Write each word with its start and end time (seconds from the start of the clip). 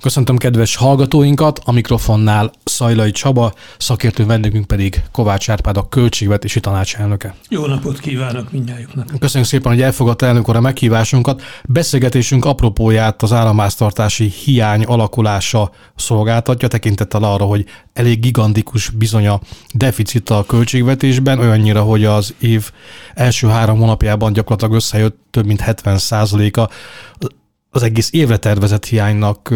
Köszöntöm 0.00 0.36
kedves 0.36 0.76
hallgatóinkat, 0.76 1.60
a 1.64 1.72
mikrofonnál 1.72 2.50
Szajlai 2.64 3.10
Csaba, 3.10 3.52
szakértő 3.78 4.26
vendégünk 4.26 4.66
pedig 4.66 5.02
Kovács 5.12 5.50
Árpád, 5.50 5.76
a 5.76 5.88
költségvetési 5.88 6.60
tanácselnöke. 6.60 7.34
Jó 7.48 7.66
napot 7.66 7.98
kívánok 7.98 8.52
mindjájuknak! 8.52 9.10
Köszönjük 9.18 9.48
szépen, 9.50 9.72
hogy 9.72 9.82
elfogadta 9.82 10.26
elnök 10.26 10.48
a 10.48 10.60
meghívásunkat. 10.60 11.42
Beszélgetésünk 11.64 12.44
apropóját 12.44 13.22
az 13.22 13.32
államháztartási 13.32 14.32
hiány 14.44 14.82
alakulása 14.82 15.70
szolgáltatja, 15.94 16.68
tekintettel 16.68 17.22
arra, 17.22 17.44
hogy 17.44 17.64
elég 17.92 18.20
gigantikus 18.20 18.88
bizony 18.88 19.26
a 19.26 19.40
deficit 19.74 20.30
a 20.30 20.44
költségvetésben, 20.46 21.38
olyannyira, 21.38 21.82
hogy 21.82 22.04
az 22.04 22.34
év 22.38 22.70
első 23.14 23.48
három 23.48 23.78
hónapjában 23.78 24.32
gyakorlatilag 24.32 24.74
összejött 24.74 25.18
több 25.30 25.46
mint 25.46 25.60
70 25.60 25.98
a 26.52 26.68
az 27.76 27.82
egész 27.82 28.08
évre 28.12 28.36
tervezett 28.36 28.86
hiánynak 28.86 29.54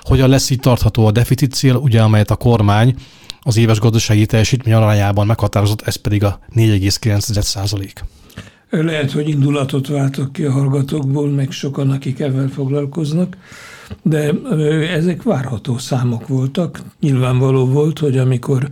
hogyan 0.00 0.28
lesz 0.28 0.50
így 0.50 0.60
tartható 0.60 1.06
a 1.06 1.10
deficit 1.10 1.52
cél, 1.52 1.74
ugye 1.74 2.02
amelyet 2.02 2.30
a 2.30 2.36
kormány 2.36 2.94
az 3.42 3.56
éves 3.56 3.78
gazdasági 3.78 4.26
teljesítmény 4.26 4.74
arányában 4.74 5.26
meghatározott, 5.26 5.82
ez 5.82 5.96
pedig 5.96 6.24
a 6.24 6.40
4,9 6.54 7.40
százalék. 7.40 8.04
Lehet, 8.70 9.10
hogy 9.10 9.28
indulatot 9.28 9.88
váltok 9.88 10.32
ki 10.32 10.44
a 10.44 10.52
hallgatókból, 10.52 11.30
meg 11.30 11.50
sokan, 11.50 11.90
akik 11.90 12.20
ezzel 12.20 12.48
foglalkoznak, 12.48 13.36
de 14.02 14.32
ezek 14.94 15.22
várható 15.22 15.78
számok 15.78 16.28
voltak. 16.28 16.82
Nyilvánvaló 17.00 17.66
volt, 17.66 17.98
hogy 17.98 18.18
amikor 18.18 18.70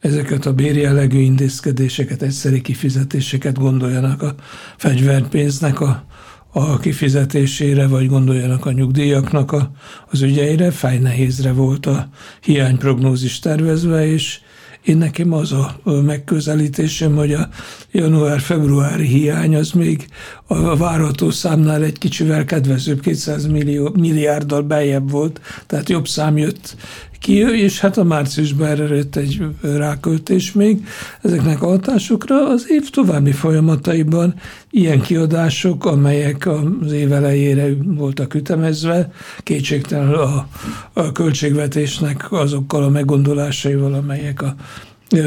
ezeket 0.00 0.46
a 0.46 0.52
bérjellegű 0.52 1.18
intézkedéseket, 1.18 2.22
egyszeri 2.22 2.60
kifizetéseket 2.60 3.58
gondoljanak 3.58 4.22
a 4.22 4.34
fegyverpénznek 4.76 5.80
a 5.80 6.04
a 6.52 6.78
kifizetésére, 6.78 7.86
vagy 7.86 8.08
gondoljanak 8.08 8.66
a 8.66 8.72
nyugdíjaknak 8.72 9.52
a, 9.52 9.70
az 10.10 10.22
ügyeire, 10.22 10.70
fájnehézre 10.70 11.52
volt 11.52 11.86
a 11.86 12.08
hiányprognózis 12.40 13.38
tervezve, 13.38 14.06
és 14.06 14.40
én 14.82 14.96
nekem 14.96 15.32
az 15.32 15.52
a 15.52 15.80
megközelítésem, 15.84 17.16
hogy 17.16 17.32
a 17.32 17.48
január-februári 17.90 19.06
hiány 19.06 19.56
az 19.56 19.70
még 19.70 20.08
a 20.46 20.76
várható 20.76 21.30
számnál 21.30 21.82
egy 21.82 21.98
kicsivel 21.98 22.44
kedvezőbb, 22.44 23.00
200 23.00 23.46
millió, 23.46 23.92
milliárddal 23.98 24.62
bejebb 24.62 25.10
volt, 25.10 25.40
tehát 25.66 25.88
jobb 25.88 26.08
szám 26.08 26.38
jött 26.38 26.76
ki, 27.20 27.36
és 27.38 27.80
hát 27.80 27.96
a 27.96 28.04
márciusban 28.04 28.68
erre 28.68 28.94
jött 28.94 29.16
egy 29.16 29.42
ráköltés 29.62 30.52
még. 30.52 30.86
Ezeknek 31.22 31.62
a 31.62 31.66
hatásokra 31.66 32.48
az 32.48 32.66
év 32.68 32.90
további 32.90 33.32
folyamataiban 33.32 34.34
ilyen 34.70 35.00
kiadások, 35.00 35.84
amelyek 35.84 36.48
az 36.80 36.92
év 36.92 37.12
elejére 37.12 37.68
voltak 37.84 38.34
ütemezve, 38.34 39.12
kétségtelen 39.42 40.12
a, 40.12 40.48
a 40.92 41.12
költségvetésnek 41.12 42.32
azokkal 42.32 42.82
a 42.82 42.88
meggondolásaival, 42.88 43.94
amelyek 43.94 44.42
a 44.42 44.54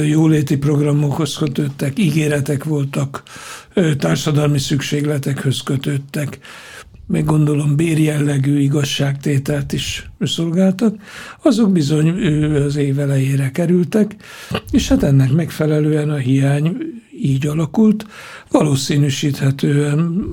jóléti 0.08 0.58
programokhoz 0.58 1.36
kötöttek, 1.36 2.00
ígéretek 2.00 2.64
voltak, 2.64 3.24
társadalmi 3.98 4.60
szükségletekhez 4.60 5.62
kötöttek, 5.62 6.40
meg 7.08 7.26
gondolom 7.26 7.76
bérjellegű 7.76 8.60
igazságtételt 8.60 9.74
is 9.74 10.10
szolgáltak, 10.26 10.96
azok 11.42 11.72
bizony 11.72 12.10
az 12.54 12.76
év 12.76 13.00
elejére 13.00 13.52
kerültek, 13.52 14.16
és 14.72 14.88
hát 14.88 15.04
ennek 15.04 15.32
megfelelően 15.32 16.10
a 16.10 16.16
hiány 16.16 16.78
így 17.22 17.48
alakult. 17.48 18.06
Valószínűsíthetően 18.52 20.26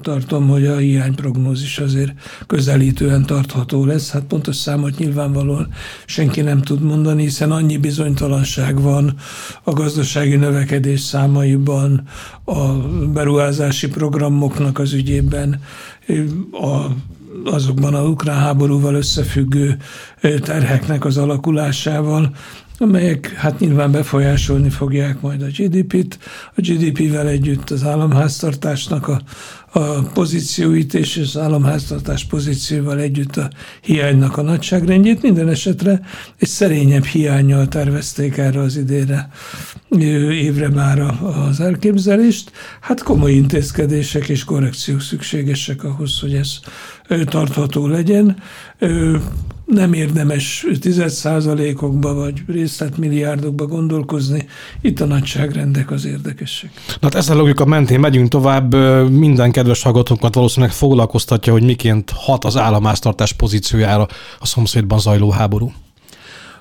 tartom, 0.00 0.48
hogy 0.48 0.66
a 0.66 0.76
hiányprognózis 0.76 1.78
azért 1.78 2.12
közelítően 2.46 3.26
tartható 3.26 3.84
lesz. 3.84 4.10
Hát 4.10 4.22
pontos 4.22 4.56
számot 4.56 4.98
nyilvánvalóan 4.98 5.68
senki 6.06 6.40
nem 6.40 6.62
tud 6.62 6.82
mondani, 6.82 7.22
hiszen 7.22 7.50
annyi 7.50 7.76
bizonytalanság 7.76 8.80
van 8.80 9.14
a 9.62 9.72
gazdasági 9.72 10.36
növekedés 10.36 11.00
számaiban, 11.00 12.02
a 12.44 12.72
beruházási 13.12 13.88
programoknak 13.88 14.78
az 14.78 14.92
ügyében, 14.92 15.60
a 16.52 16.86
azokban 17.44 17.94
a 17.94 18.02
ukrán 18.02 18.38
háborúval 18.38 18.94
összefüggő 18.94 19.76
terheknek 20.20 21.04
az 21.04 21.16
alakulásával, 21.16 22.30
amelyek 22.78 23.32
hát 23.36 23.58
nyilván 23.58 23.90
befolyásolni 23.90 24.70
fogják 24.70 25.20
majd 25.20 25.42
a 25.42 25.46
GDP-t, 25.46 26.18
a 26.54 26.60
GDP-vel 26.60 27.28
együtt 27.28 27.70
az 27.70 27.84
államháztartásnak 27.84 29.08
a, 29.08 29.20
a 29.72 30.02
pozícióit 30.02 30.94
és 30.94 31.16
az 31.16 31.36
államháztartás 31.36 32.24
pozícióval 32.24 32.98
együtt 32.98 33.36
a 33.36 33.50
hiánynak 33.80 34.36
a 34.36 34.42
nagyságrendjét. 34.42 35.22
Minden 35.22 35.48
esetre 35.48 36.00
egy 36.38 36.48
szerényebb 36.48 37.04
hiányjal 37.04 37.68
tervezték 37.68 38.36
erre 38.36 38.60
az 38.60 38.76
idére 38.76 39.30
évre 40.30 40.68
már 40.68 41.00
az 41.48 41.60
elképzelést. 41.60 42.52
Hát 42.80 43.02
komoly 43.02 43.32
intézkedések 43.32 44.28
és 44.28 44.44
korrekciók 44.44 45.00
szükségesek 45.00 45.84
ahhoz, 45.84 46.20
hogy 46.20 46.34
ez 46.34 46.58
tartható 47.24 47.86
legyen 47.86 48.36
nem 49.72 49.92
érdemes 49.92 50.66
százalékokba 51.06 52.14
vagy 52.14 52.42
részletmilliárdokba 52.46 53.66
gondolkozni, 53.66 54.46
itt 54.80 55.00
a 55.00 55.04
nagyságrendek 55.04 55.90
az 55.90 56.04
érdekesség. 56.04 56.70
Na 56.86 56.98
hát 57.00 57.14
ezzel 57.14 57.36
a 57.36 57.38
logika 57.38 57.64
mentén 57.64 58.00
megyünk 58.00 58.28
tovább, 58.28 58.74
minden 59.10 59.52
kedves 59.52 59.82
hallgatónkat 59.82 60.34
valószínűleg 60.34 60.74
foglalkoztatja, 60.74 61.52
hogy 61.52 61.62
miként 61.62 62.10
hat 62.14 62.44
az 62.44 62.56
államháztartás 62.56 63.32
pozíciójára 63.32 64.06
a 64.38 64.46
szomszédban 64.46 64.98
zajló 64.98 65.30
háború. 65.30 65.72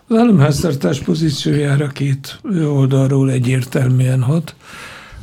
Az 0.07 0.17
államháztartás 0.17 0.99
pozíciójára 0.99 1.87
két 1.87 2.39
oldalról 2.65 3.31
egyértelműen 3.31 4.21
hat. 4.21 4.55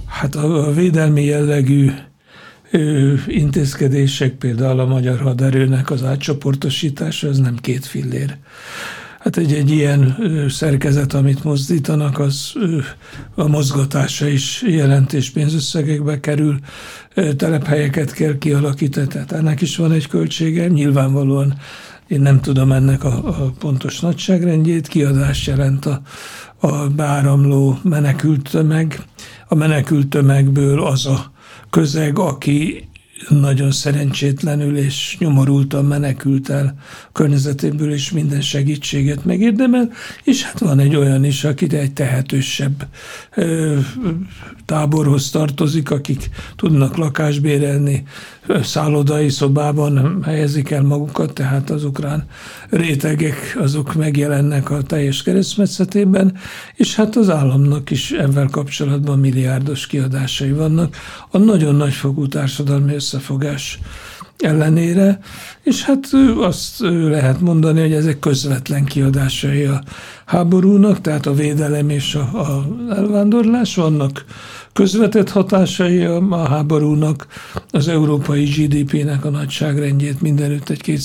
Hát 0.07 0.35
a 0.35 0.73
védelmi 0.73 1.25
jellegű 1.25 1.91
intézkedések, 3.27 4.33
például 4.33 4.81
a 4.81 4.87
magyar 4.87 5.21
haderőnek 5.21 5.91
az 5.91 6.05
átcsoportosítása, 6.05 7.29
az 7.29 7.39
nem 7.39 7.57
két 7.57 7.87
fillér. 7.87 8.37
Hát 9.19 9.37
egy, 9.37 9.53
egy 9.53 9.71
ilyen 9.71 10.17
szerkezet, 10.49 11.13
amit 11.13 11.45
mozdítanak, 11.45 12.19
az 12.19 12.53
a 13.35 13.49
mozgatása 13.49 14.27
is 14.27 14.63
jelentés 14.67 15.31
pénzösszegekbe 15.31 16.21
kerül, 16.21 16.59
telephelyeket 17.37 18.13
kell 18.13 18.39
kialakítani, 18.39 19.07
tehát 19.07 19.33
ennek 19.33 19.61
is 19.61 19.77
van 19.77 19.93
egy 19.93 20.07
költsége, 20.07 20.67
nyilvánvalóan 20.67 21.55
én 22.09 22.21
nem 22.21 22.41
tudom 22.41 22.73
ennek 22.73 23.05
a, 23.05 23.29
a 23.29 23.53
pontos 23.59 24.01
nagyságrendjét, 24.01 24.89
kiadást 24.89 25.47
jelent 25.47 25.87
a, 25.87 26.01
a 26.61 26.89
beáramló 26.89 27.79
menekült 27.83 28.51
tömeg. 28.51 29.03
A 29.49 29.55
menekült 29.55 30.09
tömegből 30.09 30.83
az 30.83 31.07
a 31.07 31.33
közeg, 31.71 32.19
aki 32.19 32.89
nagyon 33.29 33.71
szerencsétlenül 33.71 34.77
és 34.77 35.17
nyomorultan 35.19 35.85
menekült 35.85 36.49
el 36.49 36.75
környezetéből, 37.13 37.93
és 37.93 38.11
minden 38.11 38.41
segítséget 38.41 39.25
megérdemel, 39.25 39.91
és 40.25 40.43
hát 40.43 40.59
van 40.59 40.79
egy 40.79 40.97
olyan 40.97 41.25
is, 41.25 41.45
aki 41.45 41.77
egy 41.77 41.93
tehetősebb 41.93 42.87
táborhoz 44.65 45.31
tartozik, 45.31 45.91
akik 45.91 46.31
tudnak 46.57 46.97
lakást 46.97 47.41
bérelni, 47.41 48.05
szállodai 48.63 49.29
szobában 49.29 50.23
helyezik 50.23 50.71
el 50.71 50.83
magukat, 50.83 51.33
tehát 51.33 51.71
az 51.71 51.85
ukrán 51.85 52.25
rétegek 52.71 53.57
azok 53.61 53.95
megjelennek 53.95 54.71
a 54.71 54.83
teljes 54.83 55.23
keresztmetszetében, 55.23 56.37
és 56.75 56.95
hát 56.95 57.17
az 57.17 57.31
államnak 57.31 57.91
is 57.91 58.11
ebben 58.11 58.51
kapcsolatban 58.51 59.19
milliárdos 59.19 59.87
kiadásai 59.87 60.53
vannak. 60.53 60.97
A 61.31 61.39
nagyon 61.39 61.75
nagyfokú 61.75 62.27
társadalmi 62.27 62.95
összefogás 62.95 63.79
ellenére, 64.39 65.21
és 65.63 65.85
hát 65.85 66.09
azt 66.39 66.81
lehet 67.11 67.41
mondani, 67.41 67.81
hogy 67.81 67.93
ezek 67.93 68.19
közvetlen 68.19 68.85
kiadásai 68.85 69.65
a 69.65 69.83
háborúnak, 70.27 71.01
tehát 71.01 71.27
a 71.27 71.35
védelem 71.35 71.91
és 71.91 72.15
a, 72.15 72.21
a 72.21 72.67
elvándorlás 72.91 73.75
vannak 73.75 74.25
közvetett 74.79 75.31
hatásai 75.31 76.05
a 76.05 76.37
háborúnak, 76.49 77.27
az 77.71 77.89
európai 77.89 78.45
GDP-nek 78.45 79.25
a 79.25 79.31
nagyságrendjét 79.31 80.21
mindenütt 80.21 80.69
egy 80.69 80.83
két 80.83 81.01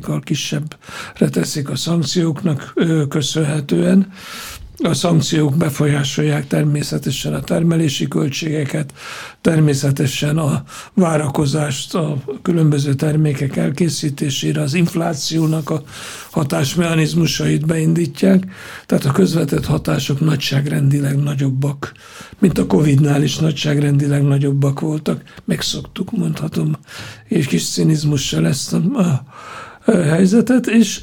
kal 0.00 0.20
kisebbre 0.20 1.28
teszik 1.30 1.70
a 1.70 1.76
szankcióknak 1.76 2.74
köszönhetően, 3.08 4.12
A 4.78 4.94
szankciók 4.94 5.56
befolyásolják 5.56 6.46
természetesen 6.46 7.34
a 7.34 7.40
termelési 7.40 8.08
költségeket, 8.08 8.92
természetesen 9.40 10.38
a 10.38 10.62
várakozást 10.94 11.94
a 11.94 12.16
különböző 12.42 12.94
termékek 12.94 13.56
elkészítésére, 13.56 14.60
az 14.60 14.74
inflációnak 14.74 15.70
a 15.70 15.82
hatásmechanizmusait 16.30 17.66
beindítják, 17.66 18.44
tehát 18.86 19.04
a 19.04 19.12
közvetett 19.12 19.64
hatások 19.64 20.20
nagyságrendileg 20.20 21.22
nagyobbak, 21.22 21.92
mint 22.38 22.58
a 22.58 22.66
Covid-nál 22.66 23.22
is 23.22 23.36
nagyságrendileg 23.36 24.22
nagyobbak 24.22 24.80
voltak. 24.80 25.22
Megszoktuk, 25.44 26.10
mondhatom, 26.10 26.76
és 27.28 27.46
kis 27.46 27.70
cinizmussal 27.70 28.46
ezt 28.46 28.72
a, 28.72 28.80
a, 28.98 29.24
helyzetet, 29.90 30.66
és 30.66 31.00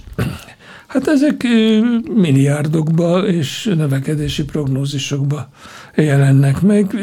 Hát 0.90 1.08
ezek 1.08 1.48
milliárdokba 2.14 3.28
és 3.28 3.72
növekedési 3.76 4.44
prognózisokba 4.44 5.50
jelennek 6.02 6.62
meg. 6.62 6.96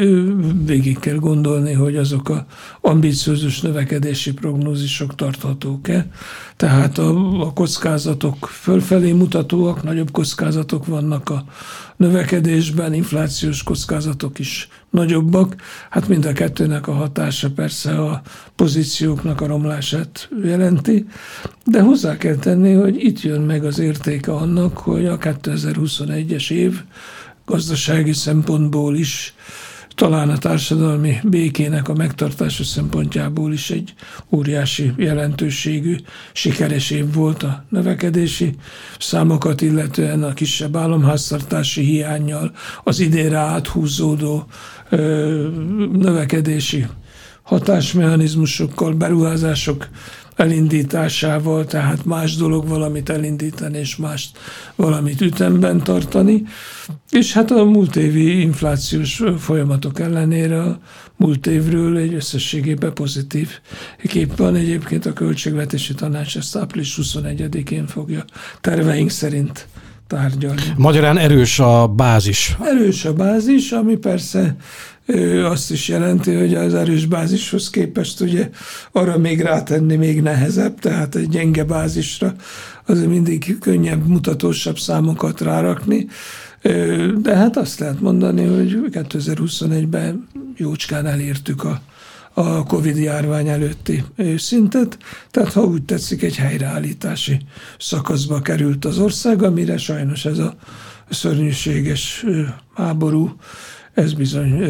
Végig 0.65 0.99
kell 0.99 1.15
gondolni, 1.15 1.73
hogy 1.73 1.95
azok 1.95 2.29
a 2.29 2.45
ambiciózus 2.81 3.61
növekedési 3.61 4.33
prognózisok 4.33 5.15
tarthatók-e. 5.15 6.07
Tehát 6.55 6.97
a, 6.97 7.41
a 7.41 7.53
kockázatok 7.53 8.47
fölfelé 8.47 9.11
mutatóak, 9.11 9.83
nagyobb 9.83 10.11
kockázatok 10.11 10.85
vannak 10.85 11.29
a 11.29 11.43
növekedésben, 11.97 12.93
inflációs 12.93 13.63
kockázatok 13.63 14.39
is 14.39 14.69
nagyobbak. 14.89 15.55
Hát 15.89 16.07
mind 16.07 16.25
a 16.25 16.33
kettőnek 16.33 16.87
a 16.87 16.93
hatása 16.93 17.51
persze 17.51 18.01
a 18.01 18.21
pozícióknak 18.55 19.41
a 19.41 19.47
romlását 19.47 20.29
jelenti, 20.43 21.05
de 21.65 21.81
hozzá 21.81 22.17
kell 22.17 22.35
tenni, 22.35 22.73
hogy 22.73 23.03
itt 23.03 23.21
jön 23.21 23.41
meg 23.41 23.63
az 23.63 23.79
értéke 23.79 24.31
annak, 24.33 24.77
hogy 24.77 25.05
a 25.05 25.17
2021-es 25.17 26.51
év 26.51 26.81
gazdasági 27.47 28.13
szempontból 28.13 28.95
is, 28.95 29.33
talán 29.95 30.29
a 30.29 30.37
társadalmi 30.37 31.17
békének 31.23 31.89
a 31.89 31.93
megtartása 31.93 32.63
szempontjából 32.63 33.53
is 33.53 33.69
egy 33.69 33.93
óriási 34.31 34.93
jelentőségű, 34.97 35.95
sikeres 36.33 36.89
év 36.89 37.13
volt 37.13 37.43
a 37.43 37.65
növekedési 37.69 38.55
számokat, 38.99 39.61
illetően 39.61 40.23
a 40.23 40.33
kisebb 40.33 40.75
államháztartási 40.75 41.83
hiányjal, 41.83 42.51
az 42.83 42.99
idénre 42.99 43.37
áthúzódó 43.37 44.45
ö, 44.89 45.47
növekedési 45.93 46.85
hatásmechanizmusokkal, 47.41 48.93
beruházások 48.93 49.87
elindításával, 50.37 51.65
tehát 51.65 52.05
más 52.05 52.35
dolog 52.35 52.67
valamit 52.67 53.09
elindítani, 53.09 53.77
és 53.77 53.95
más 53.95 54.31
valamit 54.75 55.21
ütemben 55.21 55.83
tartani. 55.83 56.43
És 57.09 57.33
hát 57.33 57.51
a 57.51 57.63
múlt 57.63 57.95
évi 57.95 58.39
inflációs 58.41 59.23
folyamatok 59.37 59.99
ellenére 59.99 60.61
a 60.61 60.79
múlt 61.15 61.47
évről 61.47 61.97
egy 61.97 62.13
összességében 62.13 62.93
pozitív 62.93 63.49
kép 64.03 64.35
van. 64.35 64.55
Egyébként 64.55 65.05
a 65.05 65.13
Költségvetési 65.13 65.93
Tanács 65.93 66.37
ezt 66.37 66.55
április 66.55 66.99
21-én 67.01 67.87
fogja 67.87 68.25
terveink 68.61 69.09
szerint 69.09 69.67
tárgyalni. 70.07 70.61
Magyarán 70.77 71.17
erős 71.17 71.59
a 71.59 71.87
bázis. 71.87 72.57
Erős 72.61 73.05
a 73.05 73.13
bázis, 73.13 73.71
ami 73.71 73.95
persze 73.95 74.55
azt 75.43 75.71
is 75.71 75.87
jelenti, 75.87 76.33
hogy 76.33 76.53
az 76.53 76.73
erős 76.73 77.05
bázishoz 77.05 77.69
képest 77.69 78.19
ugye 78.21 78.49
arra 78.91 79.17
még 79.17 79.41
rátenni 79.41 79.95
még 79.95 80.21
nehezebb, 80.21 80.79
tehát 80.79 81.15
egy 81.15 81.29
gyenge 81.29 81.63
bázisra 81.63 82.33
azért 82.85 83.07
mindig 83.07 83.57
könnyebb, 83.59 84.07
mutatósabb 84.07 84.79
számokat 84.79 85.41
rárakni. 85.41 86.07
De 87.17 87.35
hát 87.35 87.57
azt 87.57 87.79
lehet 87.79 87.99
mondani, 88.01 88.45
hogy 88.45 88.79
2021-ben 88.91 90.27
jócskán 90.55 91.05
elértük 91.05 91.63
a, 91.63 91.81
a 92.37 92.63
Covid 92.63 92.97
járvány 92.97 93.47
előtti 93.47 94.03
szintet, 94.37 94.97
tehát 95.31 95.53
ha 95.53 95.61
úgy 95.61 95.83
tetszik, 95.83 96.23
egy 96.23 96.35
helyreállítási 96.35 97.39
szakaszba 97.79 98.41
került 98.41 98.85
az 98.85 98.99
ország, 98.99 99.43
amire 99.43 99.77
sajnos 99.77 100.25
ez 100.25 100.37
a 100.37 100.55
szörnyűséges 101.09 102.25
háború 102.75 103.35
ez 103.93 104.13
bizony 104.13 104.61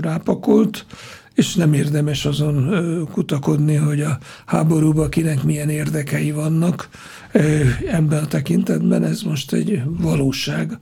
rápakolt, 0.00 0.86
és 1.34 1.54
nem 1.54 1.72
érdemes 1.72 2.24
azon 2.24 3.08
kutakodni, 3.12 3.74
hogy 3.74 4.00
a 4.00 4.18
háborúban 4.46 5.10
kinek 5.10 5.42
milyen 5.42 5.68
érdekei 5.68 6.30
vannak. 6.30 6.88
Ebben 7.90 8.22
a 8.22 8.26
tekintetben 8.26 9.04
ez 9.04 9.22
most 9.22 9.52
egy 9.52 9.82
valóság 9.86 10.78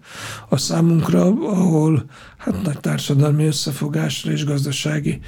a 0.49 0.57
számunkra, 0.57 1.23
ahol 1.27 2.05
hát 2.37 2.63
nagy 2.63 2.81
társadalmi 2.81 3.47
összefogásra 3.47 4.33
és 4.33 4.45
gazdasági 4.45 5.21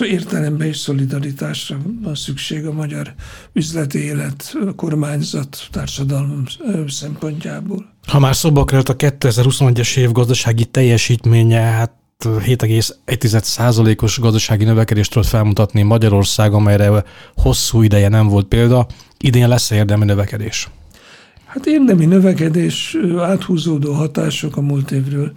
értelemben 0.00 0.66
és 0.66 0.76
szolidaritásra 0.76 1.76
van 2.02 2.14
szükség 2.14 2.66
a 2.66 2.72
magyar 2.72 3.14
üzleti 3.52 3.98
élet, 3.98 4.56
kormányzat, 4.76 5.68
társadalom 5.70 6.44
szempontjából. 6.88 7.94
Ha 8.06 8.18
már 8.18 8.36
szóba 8.36 8.64
került 8.64 8.88
a 8.88 8.96
2021-es 8.96 9.96
év 9.96 10.12
gazdasági 10.12 10.64
teljesítménye, 10.64 11.60
hát 11.60 11.92
7,1%-os 12.24 14.18
gazdasági 14.18 14.64
növekedést 14.64 15.12
tudott 15.12 15.28
felmutatni 15.28 15.82
Magyarország, 15.82 16.52
amelyre 16.52 17.04
hosszú 17.36 17.82
ideje 17.82 18.08
nem 18.08 18.28
volt 18.28 18.46
példa. 18.46 18.86
Idén 19.18 19.48
lesz 19.48 19.70
érdemi 19.70 20.04
növekedés? 20.04 20.68
Hát 21.44 21.66
érdemi 21.66 22.04
növekedés, 22.04 22.96
áthúzódó 23.18 23.92
hatások 23.92 24.56
a 24.56 24.60
múlt 24.60 24.90
évről. 24.90 25.32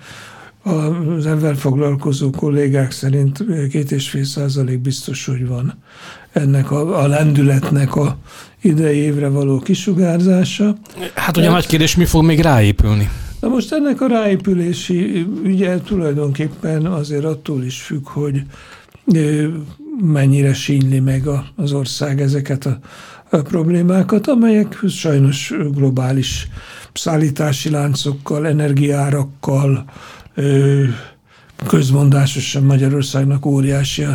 Az 1.18 1.26
ebben 1.26 1.56
foglalkozó 1.56 2.30
kollégák 2.30 2.92
szerint 2.92 3.44
két 3.70 3.92
és 3.92 4.10
fél 4.10 4.24
százalék 4.24 4.80
biztos, 4.80 5.26
hogy 5.26 5.48
van 5.48 5.84
ennek 6.32 6.72
a, 6.72 7.02
a 7.02 7.08
lendületnek 7.08 7.96
a 7.96 8.18
idei 8.62 8.98
évre 8.98 9.28
való 9.28 9.60
kisugárzása. 9.60 10.78
Hát 11.16 11.38
ugye 11.38 11.50
nagy 11.50 11.68
kérdés, 11.68 11.96
mi 11.96 12.06
fog 12.06 12.24
még 12.24 12.40
ráépülni? 12.40 13.10
Na 13.40 13.48
most 13.48 13.74
ennek 13.74 14.02
a 14.02 14.08
ráépülési 14.08 15.26
ügye 15.44 15.80
tulajdonképpen 15.80 16.86
azért 16.86 17.24
attól 17.24 17.64
is 17.64 17.82
függ, 17.82 18.08
hogy 18.08 18.42
mennyire 20.02 20.54
sínyli 20.54 21.00
meg 21.00 21.24
az 21.56 21.74
ország 21.74 22.22
ezeket 22.22 22.66
a, 22.66 22.80
a 23.30 23.38
problémákat, 23.38 24.28
amelyek 24.28 24.80
sajnos 24.88 25.54
globális 25.72 26.48
szállítási 26.94 27.70
láncokkal, 27.70 28.48
energiárakkal, 28.48 29.86
közmondásosan 31.68 32.64
Magyarországnak 32.64 33.46
óriási 33.46 34.06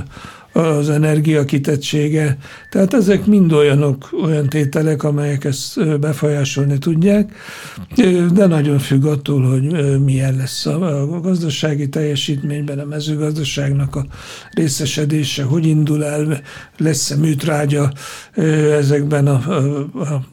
az 0.55 0.91
energia 0.91 1.45
kitettsége. 1.45 2.37
Tehát 2.71 2.95
ezek 2.95 3.27
mind 3.27 3.53
olyanok, 3.53 4.09
olyan 4.23 4.49
tételek, 4.49 5.03
amelyek 5.03 5.45
ezt 5.45 5.99
befolyásolni 6.01 6.79
tudják, 6.79 7.33
de 8.33 8.47
nagyon 8.47 8.79
függ 8.79 9.05
attól, 9.05 9.43
hogy 9.43 10.01
milyen 10.05 10.37
lesz 10.37 10.67
a 10.67 11.21
gazdasági 11.23 11.89
teljesítményben 11.89 12.79
a 12.79 12.85
mezőgazdaságnak 12.85 13.97
a 13.97 14.07
részesedése, 14.51 15.43
hogy 15.43 15.67
indul 15.67 16.05
el, 16.05 16.41
lesz-e 16.77 17.17
műtrágya 17.17 17.93
ezekben 18.79 19.27
a, 19.27 19.41
a, 19.95 20.25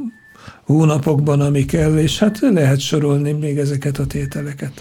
hónapokban, 0.65 1.41
ami 1.41 1.65
kell, 1.65 1.97
és 1.97 2.19
hát 2.19 2.39
lehet 2.39 2.79
sorolni 2.79 3.31
még 3.31 3.57
ezeket 3.57 3.97
a 3.97 4.05
tételeket. 4.05 4.71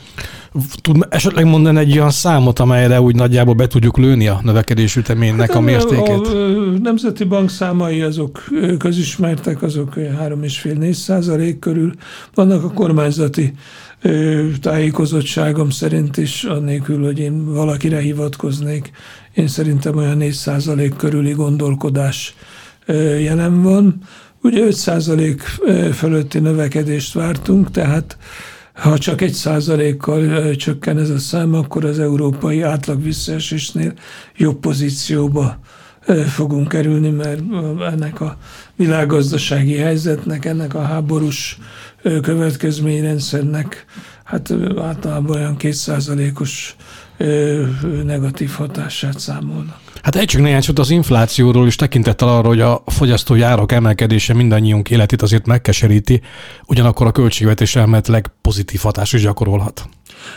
Tud 0.81 1.07
esetleg 1.09 1.45
mondani 1.45 1.79
egy 1.79 1.93
olyan 1.93 2.11
számot, 2.11 2.59
amelyre 2.59 3.01
úgy 3.01 3.15
nagyjából 3.15 3.55
be 3.55 3.67
tudjuk 3.67 3.99
lőni 3.99 4.29
a 4.29 4.41
növekedés 4.43 4.97
üteménynek 4.97 5.49
hát 5.49 5.57
a 5.57 5.61
mértékét? 5.61 6.27
A, 6.27 6.47
a 6.47 6.79
Nemzeti 6.83 7.25
Bank 7.25 7.51
számai 7.51 8.03
azok 8.03 8.45
közismertek, 8.79 9.63
azok 9.63 9.95
3,5-4 9.95 10.93
százalék 10.93 11.59
körül. 11.59 11.93
Vannak 12.35 12.65
a 12.65 12.73
kormányzati 12.73 13.53
tájékozottságom 14.61 15.71
szerint 15.71 16.17
is, 16.17 16.45
annélkül, 16.45 17.05
hogy 17.05 17.19
én 17.19 17.55
valakire 17.55 17.99
hivatkoznék, 17.99 18.91
én 19.35 19.49
szerintem 19.49 19.97
olyan 19.97 20.17
4 20.17 20.33
százalék 20.33 20.97
körüli 20.97 21.33
gondolkodás 21.33 22.35
jelen 23.21 23.63
van. 23.63 23.99
Ugye 24.43 24.63
5 24.63 24.73
százalék 24.73 25.43
fölötti 25.93 26.39
növekedést 26.39 27.13
vártunk, 27.13 27.71
tehát 27.71 28.17
ha 28.81 28.99
csak 28.99 29.21
egy 29.21 29.33
százalékkal 29.33 30.55
csökken 30.57 30.99
ez 30.99 31.11
a 31.11 31.19
szám, 31.19 31.55
akkor 31.55 31.85
az 31.85 31.99
európai 31.99 32.63
átlag 32.63 33.03
visszaesésnél 33.03 33.93
jobb 34.37 34.61
pozícióba 34.61 35.59
fogunk 36.29 36.69
kerülni, 36.69 37.11
mert 37.11 37.41
ennek 37.93 38.21
a 38.21 38.37
világgazdasági 38.77 39.77
helyzetnek, 39.77 40.45
ennek 40.45 40.75
a 40.75 40.83
háborús 40.83 41.59
következményrendszernek 42.23 43.85
hát 44.25 44.53
általában 44.79 45.37
olyan 45.37 45.57
kétszázalékos 45.57 46.77
negatív 48.05 48.51
hatását 48.51 49.19
számolnak. 49.19 49.79
Hát 50.03 50.17
egy 50.17 50.25
csak 50.25 50.41
néhány 50.41 50.63
az 50.75 50.91
inflációról 50.91 51.67
is 51.67 51.77
tekintettel 51.77 52.29
arra, 52.29 52.49
hogy 52.49 52.61
a 52.61 52.83
fogyasztói 52.87 53.43
árak 53.43 53.73
emelkedése 53.73 54.35
mindannyiunk 54.35 54.91
életét 54.91 55.23
azért 55.23 55.47
megkeseríti, 55.47 56.21
ugyanakkor 56.67 57.07
a 57.07 57.13
költségvetés 57.13 57.77
elméletileg 57.77 58.33
pozitív 58.43 58.81
hatás 58.81 59.13
is 59.13 59.23
gyakorolhat. 59.23 59.89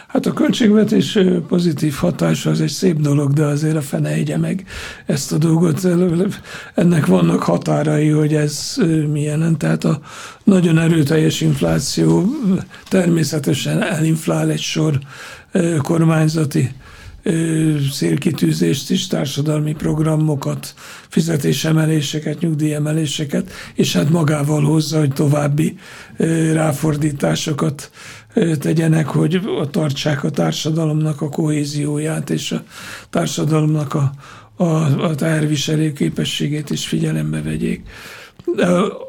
Hát 0.08 0.26
a 0.26 0.34
költségvetés 0.34 1.20
pozitív 1.48 1.94
hatása 1.94 2.50
az 2.50 2.62
egy 2.62 2.70
szép 2.70 3.00
dolog, 3.00 3.34
de 3.34 3.44
azért 3.44 3.76
a 3.76 3.82
fene 3.82 4.10
egye 4.10 4.38
meg 4.38 4.66
ezt 5.06 5.32
a 5.32 5.38
dolgot. 5.38 5.88
Ennek 6.76 7.06
vannak 7.06 7.44
határai, 7.44 8.10
hogy 8.10 8.34
ez 8.34 8.76
milyen. 9.12 9.58
Tehát 9.58 9.84
a 9.84 10.00
nagyon 10.44 10.80
erőteljes 10.80 11.42
infláció 11.42 12.26
természetesen 12.90 13.84
elinflál 13.84 14.50
egy 14.50 14.62
sor 14.62 15.00
kormányzati 15.82 16.70
szélkitűzést 17.92 18.90
is, 18.90 19.08
társadalmi 19.08 19.74
programokat, 19.74 20.74
fizetésemeléseket, 21.08 22.40
nyugdíjemeléseket, 22.40 23.52
és 23.74 23.94
hát 23.94 24.10
magával 24.10 24.64
hozza, 24.64 25.00
hogy 25.00 25.14
további 25.14 25.78
ráfordításokat 26.54 27.92
tegyenek, 28.60 29.08
hogy 29.08 29.42
tartsák 29.72 30.24
a 30.24 30.30
társadalomnak 30.30 31.22
a 31.22 31.30
kohézióját 31.30 32.30
és 32.30 32.52
a 32.52 32.64
társadalomnak 33.10 33.94
a, 33.94 34.12
a, 34.56 35.04
a 35.04 35.16
teherviselő 35.16 35.94
képességét 35.94 36.70
is 36.70 36.88
figyelembe 36.88 37.42
vegyék. 37.42 37.82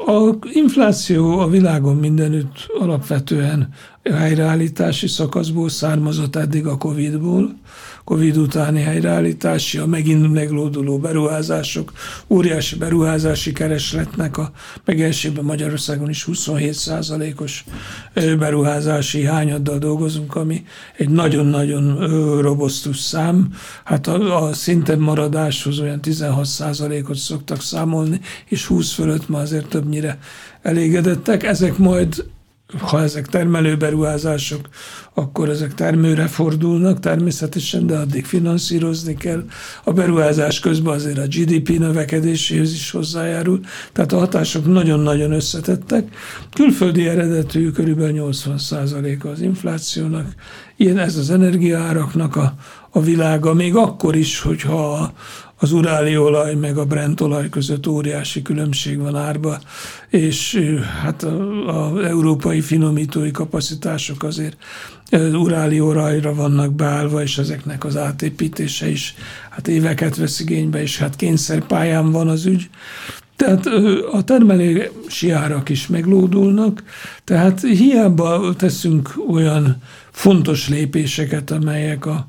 A 0.06 0.34
infláció 0.52 1.38
a 1.38 1.48
világon 1.48 1.96
mindenütt 1.96 2.66
alapvetően 2.78 3.68
helyreállítási 4.12 5.08
szakaszból 5.08 5.68
származott 5.68 6.36
eddig 6.36 6.66
a 6.66 6.76
Covid-ból, 6.76 7.54
Covid 8.04 8.36
utáni 8.36 8.80
helyreállítási, 8.80 9.78
a 9.78 9.86
megint 9.86 10.32
meglóduló 10.32 10.98
beruházások, 10.98 11.92
óriási 12.28 12.76
beruházási 12.76 13.52
keresletnek 13.52 14.38
a 14.38 14.50
megelsőben 14.84 15.44
Magyarországon 15.44 16.08
is 16.10 16.24
27 16.24 16.76
os 17.36 17.64
beruházási 18.14 19.24
hányaddal 19.24 19.78
dolgozunk, 19.78 20.34
ami 20.34 20.64
egy 20.96 21.08
nagyon-nagyon 21.08 22.08
robosztus 22.40 22.98
szám. 22.98 23.48
Hát 23.84 24.06
a, 24.06 24.46
a 24.46 24.52
szinten 24.52 24.98
maradáshoz 24.98 25.78
olyan 25.78 26.00
16 26.00 26.46
ot 27.08 27.16
szoktak 27.16 27.60
számolni, 27.60 28.20
és 28.48 28.66
20 28.66 28.92
fölött 28.92 29.28
ma 29.28 29.38
azért 29.38 29.68
többnyire 29.68 30.18
elégedettek. 30.62 31.42
Ezek 31.42 31.78
majd 31.78 32.24
ha 32.78 33.02
ezek 33.02 33.26
termelőberuházások, 33.26 34.68
akkor 35.14 35.48
ezek 35.48 35.74
termőre 35.74 36.26
fordulnak 36.26 37.00
természetesen, 37.00 37.86
de 37.86 37.96
addig 37.96 38.24
finanszírozni 38.24 39.14
kell. 39.14 39.44
A 39.84 39.92
beruházás 39.92 40.60
közben 40.60 40.94
azért 40.94 41.18
a 41.18 41.26
GDP 41.26 41.68
növekedéséhez 41.78 42.72
is 42.72 42.90
hozzájárul, 42.90 43.60
tehát 43.92 44.12
a 44.12 44.18
hatások 44.18 44.66
nagyon-nagyon 44.66 45.32
összetettek. 45.32 46.08
Külföldi 46.54 47.08
eredetű 47.08 47.70
körülbelül 47.70 48.32
80% 48.34 49.32
az 49.32 49.40
inflációnak, 49.40 50.26
ilyen 50.76 50.98
ez 50.98 51.16
az 51.16 51.30
energiaáraknak 51.30 52.36
a, 52.36 52.54
a 52.90 53.00
világa, 53.00 53.54
még 53.54 53.76
akkor 53.76 54.16
is, 54.16 54.40
hogyha 54.40 55.12
az 55.64 55.72
uráli 55.72 56.16
olaj 56.16 56.54
meg 56.54 56.78
a 56.78 56.84
Brent 56.84 57.20
olaj 57.20 57.48
között 57.48 57.86
óriási 57.86 58.42
különbség 58.42 58.98
van 58.98 59.16
árba, 59.16 59.60
és 60.08 60.60
hát 61.02 61.22
az 61.66 62.04
európai 62.04 62.60
finomítói 62.60 63.30
kapacitások 63.30 64.22
azért 64.22 64.56
uráli 65.32 65.80
olajra 65.80 66.34
vannak 66.34 66.72
beállva, 66.72 67.22
és 67.22 67.38
ezeknek 67.38 67.84
az 67.84 67.96
átépítése 67.96 68.88
is 68.88 69.14
hát 69.50 69.68
éveket 69.68 70.16
vesz 70.16 70.40
igénybe, 70.40 70.82
és 70.82 70.98
hát 70.98 71.16
kényszerpályán 71.16 72.12
van 72.12 72.28
az 72.28 72.46
ügy. 72.46 72.70
Tehát 73.36 73.66
a 74.12 74.24
termelési 74.24 75.30
árak 75.30 75.68
is 75.68 75.86
meglódulnak, 75.86 76.82
tehát 77.24 77.60
hiába 77.60 78.54
teszünk 78.56 79.14
olyan 79.28 79.76
fontos 80.10 80.68
lépéseket, 80.68 81.50
amelyek 81.50 82.06
a, 82.06 82.26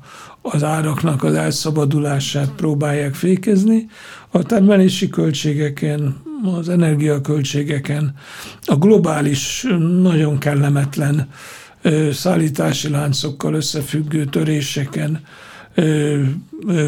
az 0.52 0.64
áraknak 0.64 1.22
az 1.22 1.34
elszabadulását 1.34 2.50
próbálják 2.50 3.14
fékezni, 3.14 3.86
a 4.30 4.42
termelési 4.42 5.08
költségeken, 5.08 6.16
az 6.58 6.68
energiaköltségeken, 6.68 8.14
a 8.64 8.76
globális, 8.76 9.66
nagyon 10.02 10.38
kellemetlen 10.38 11.28
szállítási 12.12 12.88
láncokkal 12.88 13.54
összefüggő 13.54 14.24
töréseken, 14.24 15.20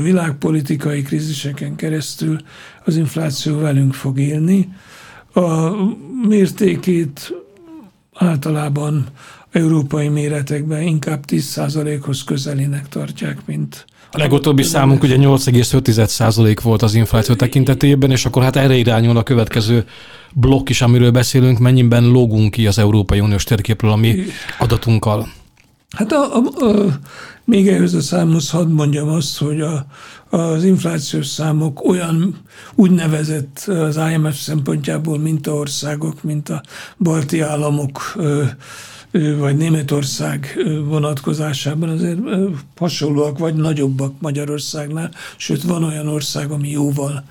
világpolitikai 0.03 1.03
kríziseken 1.03 1.77
keresztül 1.77 2.37
az 2.85 2.97
infláció 2.97 3.59
velünk 3.59 3.95
fog 3.95 4.19
élni. 4.19 4.69
A 5.33 5.71
mértékét 6.29 7.35
általában 8.15 9.07
európai 9.53 10.09
méretekben 10.09 10.83
inkább 10.83 11.25
10%-hoz 11.29 12.25
közelinek 12.25 12.89
tartják, 12.89 13.39
mint 13.47 13.87
a 14.11 14.19
legutóbbi 14.19 14.63
számunk 14.63 15.03
ugye 15.03 15.17
8,5% 15.19 16.59
volt 16.63 16.83
az 16.83 16.95
infláció 16.95 17.35
tekintetében, 17.35 18.11
és 18.11 18.27
akkor 18.27 18.43
hát 18.43 18.57
erre 18.57 18.75
irányul 18.75 19.17
a 19.17 19.23
következő 19.23 19.85
blokk 20.35 20.69
is, 20.69 20.83
amiről 20.83 21.11
beszélünk, 21.11 21.59
mennyiben 21.59 22.05
lógunk 22.05 22.51
ki 22.51 22.67
az 22.67 22.79
Európai 22.79 23.21
Uniós 23.21 23.45
térképről 23.45 23.91
a 23.91 23.97
mi 23.97 24.25
adatunkkal. 24.59 25.29
Hát 25.97 26.13
a, 26.13 26.37
a, 26.37 26.67
a, 26.67 26.99
még 27.45 27.69
ehhez 27.69 27.95
a 27.95 28.01
számhoz 28.01 28.51
hadd 28.51 28.69
mondjam 28.69 29.09
azt, 29.09 29.39
hogy 29.39 29.61
a, 29.61 29.87
az 30.31 30.65
inflációs 30.65 31.27
számok 31.27 31.85
olyan 31.85 32.37
úgynevezett 32.75 33.65
az 33.67 33.99
IMF 34.13 34.37
szempontjából 34.41 35.19
mint 35.19 35.47
a 35.47 35.53
országok, 35.53 36.23
mint 36.23 36.49
a 36.49 36.63
balti 36.99 37.41
államok, 37.41 38.17
vagy 39.39 39.57
Németország 39.57 40.59
vonatkozásában 40.85 41.89
azért 41.89 42.19
hasonlóak 42.77 43.39
vagy 43.39 43.55
nagyobbak 43.55 44.21
Magyarországnál, 44.21 45.11
sőt 45.37 45.63
van 45.63 45.85
olyan 45.85 46.09
ország, 46.09 46.51
ami 46.51 46.71
jóval 46.71 47.25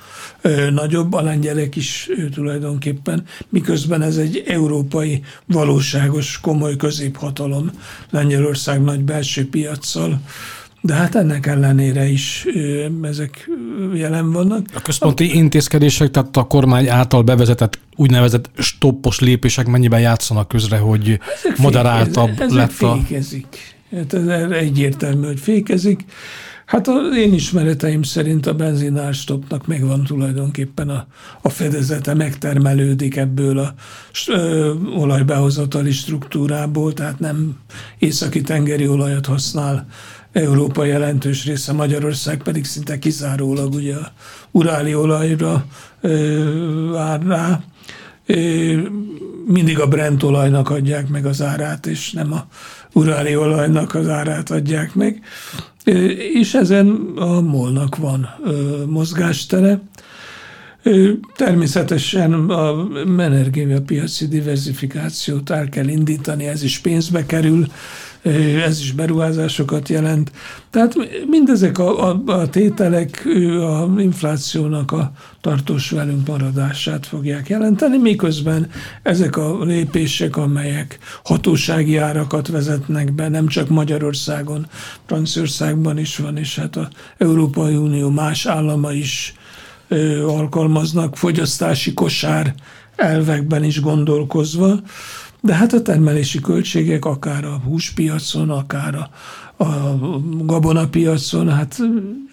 nagyobb, 0.70 1.14
a 1.14 1.22
lengyelek 1.22 1.76
is 1.76 2.10
tulajdonképpen, 2.34 3.26
miközben 3.50 4.02
ez 4.02 4.18
egy 4.18 4.44
európai, 4.48 5.22
valóságos, 5.46 6.40
komoly 6.42 6.76
középhatalom 6.76 7.72
Lengyelország 8.10 8.82
nagy 8.82 9.04
belső 9.04 9.50
piaccal, 9.50 10.22
de 10.88 10.94
hát 10.94 11.16
ennek 11.16 11.46
ellenére 11.46 12.06
is 12.06 12.46
ezek 13.02 13.50
jelen 13.94 14.32
vannak. 14.32 14.66
A 14.74 14.82
központi 14.82 15.36
intézkedések, 15.36 16.12
tehát 16.12 16.38
a 16.38 16.44
kormány 16.44 16.90
által 16.90 17.22
bevezetett 17.22 17.80
úgynevezett 17.96 18.50
stoppos 18.58 19.20
lépések 19.20 19.68
mennyiben 19.68 20.00
játszanak 20.00 20.48
közre, 20.48 20.78
hogy 20.78 21.20
ezek 21.36 21.58
moderáltabb 21.58 22.30
fékez, 22.30 22.54
lett 22.54 22.70
ezek 22.70 22.88
a... 22.88 22.96
fékezik. 22.96 23.76
Hát 23.96 24.14
ez 24.14 24.52
egyértelmű, 24.52 25.26
hogy 25.26 25.40
fékezik. 25.40 26.06
Hát 26.66 26.88
az 26.88 27.16
én 27.18 27.34
ismereteim 27.34 28.04
szerint 28.04 28.46
a 28.46 28.54
benzinárstopnak 28.54 29.68
megvan 29.68 30.04
tulajdonképpen 30.04 30.90
a, 30.90 31.08
a 31.42 31.50
fedezete, 31.50 32.14
megtermelődik 32.14 33.16
ebből 33.16 33.58
a 33.60 33.74
ö, 34.28 34.74
olajbehozatali 34.96 35.92
struktúrából, 35.92 36.94
tehát 36.94 37.20
nem 37.20 37.58
északi 37.98 38.42
tengeri 38.42 38.88
olajat 38.88 39.26
használ 39.26 39.88
Európa 40.38 40.86
jelentős 40.86 41.46
része, 41.46 41.74
Magyarország 41.74 42.44
pedig 42.44 42.66
szinte 42.66 43.00
kizárólag 43.00 43.74
ugye 43.74 43.96
uráli 44.52 44.96
olajra 44.96 45.66
vár 46.92 47.22
rá. 47.22 47.64
Mindig 49.48 49.80
a 49.80 49.88
Brent 49.88 50.24
olajnak 50.24 50.70
adják 50.70 51.08
meg 51.10 51.26
az 51.26 51.42
árát, 51.42 51.86
és 51.86 52.12
nem 52.12 52.34
a 52.34 52.48
uráli 52.94 53.36
olajnak 53.36 53.96
az 53.96 54.08
árát 54.08 54.52
adják 54.52 54.96
meg. 54.96 55.22
És 56.34 56.54
ezen 56.54 56.88
a 57.16 57.42
molnak 57.42 57.96
van 57.96 58.30
mozgástere. 58.88 59.82
Természetesen 61.36 62.34
a 62.34 62.88
energiapiaci 63.18 64.28
diversifikációt 64.28 65.50
el 65.50 65.70
kell 65.70 65.88
indítani, 65.88 66.46
ez 66.48 66.64
is 66.64 66.80
pénzbe 66.80 67.26
kerül, 67.26 67.68
ez 68.66 68.80
is 68.80 68.92
beruházásokat 68.92 69.90
jelent. 69.90 70.32
Tehát 70.70 70.94
mindezek 71.28 71.80
a, 71.80 72.10
a, 72.10 72.22
a 72.26 72.50
tételek 72.50 73.28
a 73.62 73.90
inflációnak 73.98 74.92
a 74.92 75.12
tartós 75.42 75.90
velünk 75.90 76.28
maradását 76.28 77.06
fogják 77.06 77.50
jelenteni, 77.50 77.98
miközben 77.98 78.70
ezek 79.04 79.38
a 79.38 79.64
lépések, 79.64 80.38
amelyek 80.38 81.00
hatósági 81.24 81.98
árakat 81.98 82.48
vezetnek 82.48 83.14
be, 83.14 83.28
nem 83.30 83.48
csak 83.48 83.70
Magyarországon, 83.70 84.68
Franciaországban 85.06 85.98
is 85.98 86.18
van, 86.18 86.38
és 86.38 86.56
hát 86.56 86.76
az 86.76 86.88
Európai 87.18 87.76
Unió 87.76 88.10
más 88.10 88.46
állama 88.46 88.92
is 88.92 89.34
alkalmaznak, 90.26 91.18
fogyasztási 91.18 91.94
kosár 91.94 92.56
elvekben 92.96 93.64
is 93.64 93.82
gondolkozva, 93.82 94.80
de 95.42 95.54
hát 95.54 95.74
a 95.74 95.82
termelési 95.82 96.40
költségek 96.40 97.06
akár 97.06 97.46
a 97.46 97.62
húspiacon, 97.66 98.50
akár 98.50 98.96
a, 98.96 99.10
a 99.64 99.98
gabonapiacon, 100.44 101.50
hát 101.50 101.78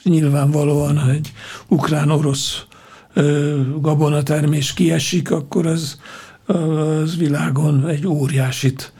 nyilvánvalóan, 0.03 1.09
egy 1.11 1.33
ukrán-orosz 1.69 2.65
gabonatermés 3.81 4.75
kiesik, 4.75 5.31
akkor 5.31 5.67
az, 5.67 5.99
az 6.47 7.17
világon 7.17 7.89
egy 7.89 8.07
óriásit 8.07 8.93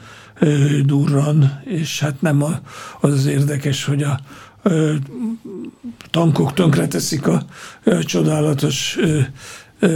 durran, 0.83 1.61
és 1.63 1.99
hát 1.99 2.21
nem 2.21 2.43
a, 2.43 2.59
az 3.01 3.13
az 3.13 3.25
érdekes, 3.25 3.85
hogy 3.85 4.03
a 4.03 4.19
tankok 6.11 6.53
tönkreteszik 6.53 7.27
a, 7.27 7.45
a 7.85 8.03
csodálatos 8.03 8.97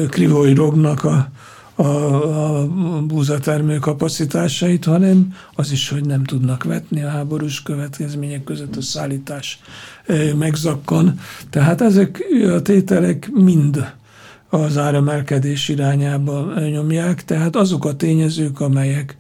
Krivoi 0.09 0.53
rognak 0.53 1.03
a, 1.03 1.29
a, 1.79 2.61
a 2.61 2.67
búzatermő 3.07 3.77
kapacitásait, 3.77 4.85
hanem 4.85 5.33
az 5.55 5.71
is, 5.71 5.89
hogy 5.89 6.05
nem 6.05 6.23
tudnak 6.23 6.63
vetni 6.63 7.03
a 7.03 7.09
háborús 7.09 7.63
következmények 7.63 8.43
között 8.43 8.75
a 8.75 8.81
szállítás 8.81 9.59
megzakkan. 10.37 11.19
Tehát 11.49 11.81
ezek 11.81 12.23
a 12.55 12.61
tételek 12.61 13.29
mind 13.33 13.93
az 14.49 14.77
áremelkedés 14.77 15.69
irányába 15.69 16.59
nyomják, 16.59 17.25
tehát 17.25 17.55
azok 17.55 17.85
a 17.85 17.95
tényezők, 17.95 18.59
amelyek 18.59 19.17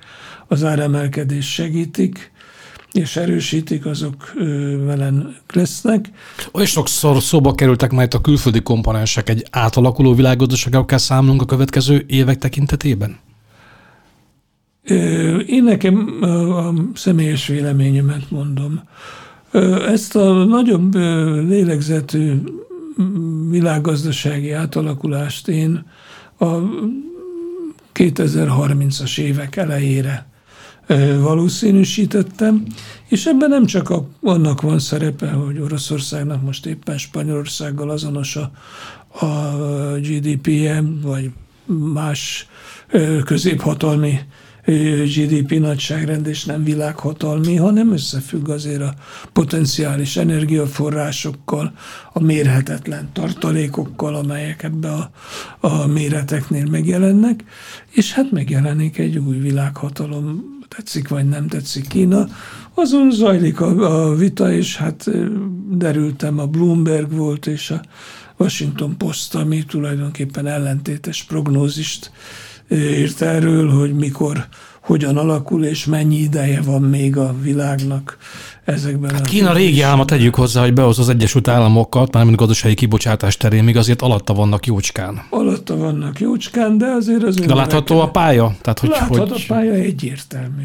az 0.47 0.63
áremelkedés 0.63 1.53
segítik, 1.53 2.31
és 2.91 3.15
erősítik, 3.15 3.85
azok 3.85 4.33
velen 4.85 5.35
lesznek. 5.53 6.09
Oly 6.53 6.65
sokszor 6.65 7.21
szóba 7.21 7.55
kerültek 7.55 7.91
majd 7.91 8.13
a 8.13 8.21
külföldi 8.21 8.61
komponensek, 8.61 9.29
egy 9.29 9.45
átalakuló 9.51 10.13
világgazdasággal 10.13 10.85
kell 10.85 10.97
számolnunk 10.97 11.41
a 11.41 11.45
következő 11.45 12.03
évek 12.07 12.37
tekintetében? 12.37 13.17
Én 15.45 15.63
nekem 15.63 16.23
a 16.23 16.73
személyes 16.93 17.47
véleményemet 17.47 18.31
mondom. 18.31 18.81
Ezt 19.87 20.15
a 20.15 20.43
nagyobb 20.43 20.95
lélegzetű 21.47 22.33
világgazdasági 23.49 24.51
átalakulást 24.51 25.47
én 25.47 25.85
a 26.37 26.47
2030-as 27.93 29.19
évek 29.19 29.55
elejére 29.55 30.27
valószínűsítettem, 31.19 32.65
és 33.07 33.25
ebben 33.25 33.49
nem 33.49 33.65
csak 33.65 33.89
a, 33.89 34.07
annak 34.21 34.61
van 34.61 34.79
szerepe, 34.79 35.29
hogy 35.29 35.59
Oroszországnak 35.59 36.41
most 36.43 36.65
éppen 36.65 36.97
Spanyolországgal 36.97 37.89
azonos 37.89 38.35
a, 38.35 38.51
a 39.25 39.55
GDP-je, 39.99 40.83
vagy 41.01 41.31
más 41.93 42.47
középhatalmi 43.25 44.19
GDP 45.15 45.59
nagyságrend, 45.59 46.27
és 46.27 46.45
nem 46.45 46.63
világhatalmi, 46.63 47.55
hanem 47.55 47.91
összefügg 47.91 48.49
azért 48.49 48.81
a 48.81 48.93
potenciális 49.33 50.17
energiaforrásokkal, 50.17 51.73
a 52.13 52.19
mérhetetlen 52.23 53.09
tartalékokkal, 53.13 54.15
amelyek 54.15 54.63
ebbe 54.63 54.89
a, 54.89 55.11
a 55.59 55.87
méreteknél 55.87 56.65
megjelennek, 56.65 57.43
és 57.91 58.13
hát 58.13 58.31
megjelenik 58.31 58.97
egy 58.97 59.17
új 59.17 59.37
világhatalom, 59.37 60.57
tetszik 60.79 61.07
vagy 61.07 61.29
nem 61.29 61.47
tetszik. 61.47 61.87
Kína, 61.87 62.27
azon 62.73 63.11
zajlik 63.11 63.61
a, 63.61 64.07
a 64.07 64.15
vita, 64.15 64.51
és 64.51 64.77
hát 64.77 65.09
derültem, 65.69 66.39
a 66.39 66.45
Bloomberg 66.45 67.11
volt, 67.11 67.47
és 67.47 67.71
a 67.71 67.81
Washington 68.37 68.97
Post, 68.97 69.35
ami 69.35 69.63
tulajdonképpen 69.63 70.47
ellentétes 70.47 71.23
prognózist 71.23 72.11
írt 72.69 73.21
erről, 73.21 73.69
hogy 73.69 73.93
mikor, 73.93 74.47
hogyan 74.81 75.17
alakul, 75.17 75.65
és 75.65 75.85
mennyi 75.85 76.17
ideje 76.17 76.61
van 76.61 76.81
még 76.81 77.17
a 77.17 77.35
világnak 77.41 78.17
ezekben. 78.73 79.11
Hát 79.11 79.25
Kína 79.25 79.53
régi 79.53 79.81
álma 79.81 80.05
tegyük 80.05 80.35
hozzá, 80.35 80.61
hogy 80.61 80.73
behoz 80.73 80.99
az 80.99 81.09
Egyesült 81.09 81.47
Államokat, 81.47 82.13
mármint 82.13 82.37
gazdasági 82.37 82.73
kibocsátás 82.73 83.37
terén, 83.37 83.63
még 83.63 83.77
azért 83.77 84.01
alatta 84.01 84.33
vannak 84.33 84.65
jócskán. 84.65 85.21
Alatta 85.29 85.77
vannak 85.77 86.19
jócskán, 86.19 86.77
de 86.77 86.85
azért 86.85 87.23
az 87.23 87.35
De 87.35 87.53
látható 87.53 87.99
a 87.99 88.09
pálya? 88.09 88.55
Tehát, 88.61 88.79
hogy, 88.79 88.89
Látható 88.89 89.15
hogy... 89.15 89.31
a 89.31 89.53
pálya 89.53 89.73
egyértelmű. 89.73 90.63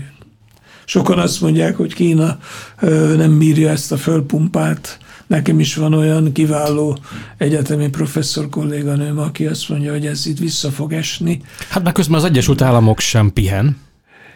Sokan 0.85 1.19
azt 1.19 1.41
mondják, 1.41 1.77
hogy 1.77 1.95
Kína 1.95 2.39
ö, 2.81 3.15
nem 3.17 3.39
bírja 3.39 3.71
ezt 3.71 3.93
a 3.93 3.97
fölpumpát. 3.97 4.99
Nekem 5.27 5.61
is 5.61 5.75
van 5.75 5.95
olyan 5.95 6.33
kiváló 6.33 6.99
egyetemi 7.37 7.89
professzor 7.89 8.49
kolléganőm, 8.49 9.19
aki 9.19 9.47
azt 9.47 9.69
mondja, 9.69 9.93
hogy 9.93 10.07
ez 10.07 10.27
itt 10.27 10.39
vissza 10.39 10.71
fog 10.71 10.93
esni. 10.93 11.41
Hát 11.69 11.83
meg 11.83 11.93
közben 11.93 12.19
az 12.19 12.25
Egyesült 12.25 12.63
Államok 12.63 13.01
sem 13.01 13.33
pihen. 13.33 13.77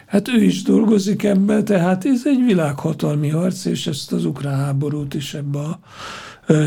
Hát 0.09 0.27
ő 0.27 0.43
is 0.43 0.61
dolgozik 0.61 1.23
ebbe, 1.23 1.63
tehát 1.63 2.05
ez 2.05 2.21
egy 2.25 2.43
világhatalmi 2.45 3.29
harc, 3.29 3.65
és 3.65 3.87
ezt 3.87 4.11
az 4.11 4.25
ukrán 4.25 4.57
háborút 4.57 5.13
is 5.13 5.33
ebbe 5.33 5.59
a 5.59 5.79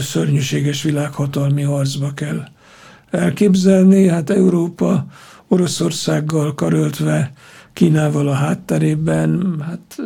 szörnyűséges 0.00 0.82
világhatalmi 0.82 1.62
harcba 1.62 2.12
kell 2.14 2.42
elképzelni. 3.10 4.06
Hát 4.08 4.30
Európa 4.30 5.06
Oroszországgal 5.48 6.54
karöltve 6.54 7.32
Kínával 7.72 8.28
a 8.28 8.32
hátterében, 8.32 9.60
hát 9.66 9.96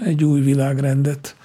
egy 0.00 0.24
új 0.24 0.40
világrendet 0.40 1.36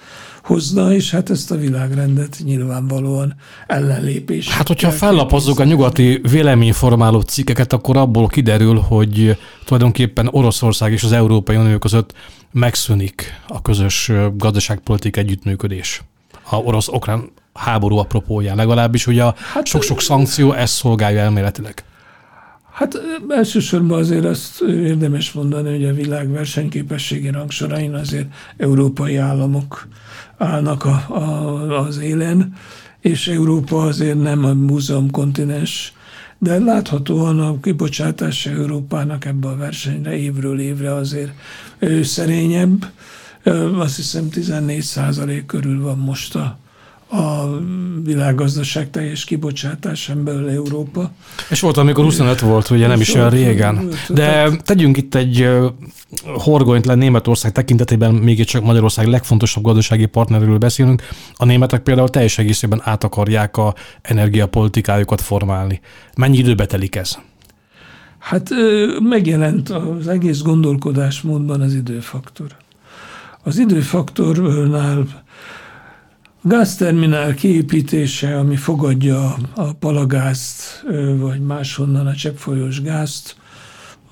hozna, 0.50 0.92
és 0.94 1.10
hát 1.10 1.30
ezt 1.30 1.50
a 1.50 1.56
világrendet 1.56 2.40
nyilvánvalóan 2.44 3.34
ellenlépés. 3.66 4.48
Hát, 4.48 4.66
hogyha 4.68 4.90
fellapozzuk 4.90 5.60
a 5.60 5.64
nyugati 5.64 6.20
véleményformáló 6.30 7.20
cikkeket, 7.20 7.72
akkor 7.72 7.96
abból 7.96 8.26
kiderül, 8.26 8.76
hogy 8.76 9.38
tulajdonképpen 9.64 10.28
Oroszország 10.30 10.92
és 10.92 11.02
az 11.02 11.12
Európai 11.12 11.56
Unió 11.56 11.78
között 11.78 12.14
megszűnik 12.52 13.40
a 13.48 13.62
közös 13.62 14.12
gazdaságpolitik 14.36 15.16
együttműködés. 15.16 16.02
A 16.50 16.56
orosz-okrán 16.56 17.30
háború 17.54 17.96
apropóján 17.96 18.56
legalábbis, 18.56 19.06
ugye 19.06 19.24
a 19.24 19.34
hát, 19.52 19.66
sok-sok 19.66 20.00
szankció 20.00 20.52
ezt 20.52 20.74
szolgálja 20.74 21.20
elméletileg. 21.20 21.84
Hát 22.80 23.00
elsősorban 23.28 23.98
azért 23.98 24.24
azt 24.24 24.60
érdemes 24.60 25.32
mondani, 25.32 25.70
hogy 25.70 25.84
a 25.84 25.94
világ 25.94 26.30
versenyképességi 26.30 27.30
rangsorain 27.30 27.94
azért 27.94 28.26
európai 28.56 29.16
államok 29.16 29.88
állnak 30.40 30.84
a, 30.84 31.04
a, 31.08 31.78
az 31.86 31.98
élen, 31.98 32.54
és 33.00 33.28
Európa 33.28 33.82
azért 33.82 34.22
nem 34.22 34.44
a 34.44 34.52
múzeum 34.52 35.10
kontinens, 35.10 35.92
de 36.38 36.58
láthatóan 36.58 37.40
a 37.40 37.60
kibocsátás 37.60 38.46
Európának 38.46 39.24
ebbe 39.24 39.48
a 39.48 39.56
versenyre 39.56 40.16
évről 40.16 40.60
évre 40.60 40.94
azért 40.94 41.32
szerényebb. 42.02 42.86
Azt 43.74 43.96
hiszem 43.96 44.28
14 44.28 44.82
százalék 44.82 45.46
körül 45.46 45.82
van 45.82 45.98
most 45.98 46.34
a, 46.34 46.58
a 47.10 47.58
világgazdaság 48.04 48.90
teljes 48.90 49.24
kibocsátásán 49.24 50.24
belül 50.24 50.48
Európa. 50.48 51.10
És 51.50 51.60
volt, 51.60 51.76
amikor 51.76 52.04
25 52.04 52.40
volt, 52.40 52.70
ugye 52.70 52.86
nem 52.86 53.00
is 53.00 53.14
olyan 53.14 53.30
régen. 53.30 53.88
De 54.08 54.50
tegyünk 54.56 54.96
itt 54.96 55.14
egy 55.14 55.48
horgonyt 56.24 56.86
le 56.86 56.94
Németország 56.94 57.52
tekintetében, 57.52 58.14
még 58.14 58.44
csak 58.44 58.64
Magyarország 58.64 59.06
legfontosabb 59.06 59.64
gazdasági 59.64 60.06
partnerről 60.06 60.58
beszélünk. 60.58 61.02
A 61.34 61.44
németek 61.44 61.82
például 61.82 62.08
teljes 62.08 62.38
egészében 62.38 62.80
át 62.84 63.04
akarják 63.04 63.56
a 63.56 63.74
energiapolitikájukat 64.02 65.20
formálni. 65.20 65.80
Mennyi 66.16 66.38
időbe 66.38 66.66
telik 66.66 66.96
ez? 66.96 67.18
Hát 68.18 68.48
megjelent 69.02 69.68
az 69.68 70.08
egész 70.08 70.40
gondolkodásmódban 70.40 71.60
az 71.60 71.74
időfaktor. 71.74 72.46
Az 73.42 73.58
időfaktornál 73.58 75.06
gázterminál 76.42 77.34
kiépítése, 77.34 78.38
ami 78.38 78.56
fogadja 78.56 79.36
a 79.54 79.72
palagázt, 79.72 80.84
vagy 81.16 81.40
máshonnan 81.40 82.06
a 82.06 82.14
cseppfolyós 82.14 82.82
gázt, 82.82 83.36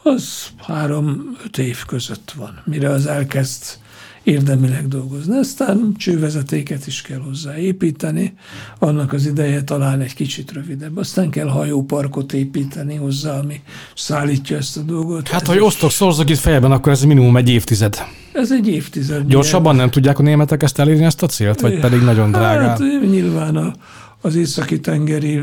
az 0.02 0.46
három-öt 0.56 1.58
év 1.58 1.84
között 1.86 2.32
van, 2.36 2.62
mire 2.64 2.90
az 2.90 3.06
elkezd 3.06 3.78
érdemileg 4.22 4.88
dolgozni. 4.88 5.38
Aztán 5.38 5.94
csővezetéket 5.96 6.86
is 6.86 7.02
kell 7.02 7.18
hozzá 7.18 7.58
építeni, 7.58 8.34
annak 8.78 9.12
az 9.12 9.26
ideje 9.26 9.62
talán 9.62 10.00
egy 10.00 10.14
kicsit 10.14 10.52
rövidebb. 10.52 10.96
Aztán 10.96 11.30
kell 11.30 11.48
hajóparkot 11.48 12.32
építeni 12.32 12.94
hozzá, 12.94 13.38
ami 13.38 13.60
szállítja 13.94 14.56
ezt 14.56 14.76
a 14.76 14.80
dolgot. 14.80 15.28
Hát, 15.28 15.42
ez 15.42 15.48
ha 15.48 15.54
osztok, 15.54 15.90
szorzok 15.90 16.30
itt 16.30 16.38
fejben, 16.38 16.72
akkor 16.72 16.92
ez 16.92 17.02
minimum 17.02 17.36
egy 17.36 17.48
évtized. 17.48 17.96
Ez 18.38 18.53
egy 18.53 18.68
évtized. 18.68 19.27
Gyorsabban 19.27 19.77
nem 19.77 19.90
tudják 19.90 20.18
a 20.18 20.22
németek 20.22 20.62
ezt 20.62 20.79
elérni, 20.79 21.05
ezt 21.05 21.22
a 21.22 21.27
célt, 21.27 21.61
vagy 21.61 21.81
pedig 21.81 22.01
nagyon 22.01 22.31
drágán? 22.31 22.68
Hát 22.68 22.79
nyilván 23.11 23.57
a, 23.57 23.72
az 24.20 24.35
északi 24.35 24.81
tengeri 24.81 25.42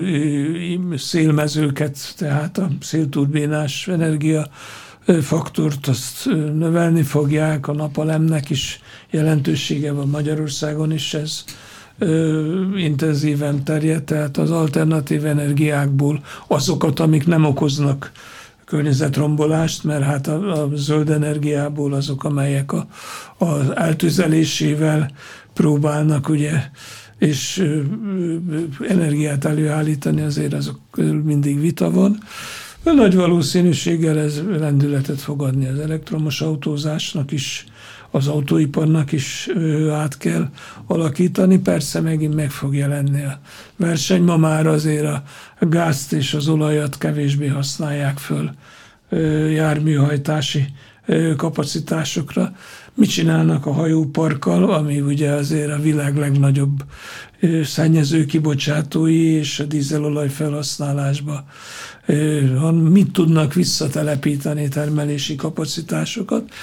szélmezőket, 0.95 2.13
tehát 2.17 2.58
a 2.58 2.69
szélturbinás 2.81 3.88
energia 3.88 4.47
faktort 5.21 5.88
azt 5.88 6.25
növelni 6.58 7.01
fogják, 7.01 7.67
a 7.67 7.73
napalemnek 7.73 8.49
is 8.49 8.79
jelentősége 9.10 9.91
van 9.91 10.08
Magyarországon 10.08 10.91
is 10.91 11.13
ez 11.13 11.43
ö, 11.97 12.77
intenzíven 12.77 13.63
terjed, 13.63 14.03
tehát 14.03 14.38
az 14.38 14.51
alternatív 14.51 15.25
energiákból 15.25 16.23
azokat, 16.47 16.99
amik 16.99 17.27
nem 17.27 17.45
okoznak 17.45 18.12
környezetrombolást, 18.65 19.84
mert 19.84 20.04
hát 20.04 20.28
a, 20.28 20.63
a 20.63 20.69
zöld 20.75 21.10
energiából 21.10 21.93
azok, 21.93 22.23
amelyek 22.23 22.71
a, 22.71 22.88
az 23.38 23.75
eltüzelésével 23.75 25.12
próbálnak 25.54 26.30
ugye 26.30 26.51
és 27.17 27.58
ö, 27.58 27.82
ö, 28.49 28.63
energiát 28.88 29.45
előállítani, 29.45 30.21
azért 30.21 30.54
azok 30.54 30.80
mindig 31.23 31.60
vita 31.60 31.91
van. 31.91 32.17
Nagy 32.84 33.15
valószínűséggel 33.15 34.19
ez 34.19 34.41
lendületet 34.60 35.21
fog 35.21 35.41
adni 35.41 35.67
az 35.67 35.80
elektromos 35.80 36.41
autózásnak 36.41 37.32
is, 37.32 37.65
az 38.11 38.27
autóiparnak 38.27 39.11
is 39.11 39.49
át 39.91 40.17
kell 40.17 40.49
alakítani. 40.87 41.57
Persze 41.57 42.01
megint 42.01 42.35
meg 42.35 42.51
fog 42.51 42.75
jelenni 42.75 43.23
a 43.23 43.39
verseny. 43.75 44.21
Ma 44.23 44.37
már 44.37 44.67
azért 44.67 45.05
a 45.05 45.23
gázt 45.59 46.13
és 46.13 46.33
az 46.33 46.47
olajat 46.47 46.97
kevésbé 46.97 47.47
használják 47.47 48.17
föl 48.17 48.51
járműhajtási 49.49 50.65
kapacitásokra. 51.37 52.55
Mit 52.93 53.09
csinálnak 53.09 53.65
a 53.65 53.71
hajóparkkal, 53.71 54.73
ami 54.73 55.01
ugye 55.01 55.29
azért 55.29 55.71
a 55.71 55.79
világ 55.79 56.17
legnagyobb 56.17 56.83
szennyező 57.63 58.25
kibocsátói 58.25 59.23
és 59.23 59.59
a 59.59 59.63
dízelolaj 59.63 60.29
felhasználásba 60.29 61.45
mit 62.71 63.11
tudnak 63.11 63.53
visszatelepíteni 63.53 64.67
termelési 64.67 65.35
kapacitásokat. 65.35 66.53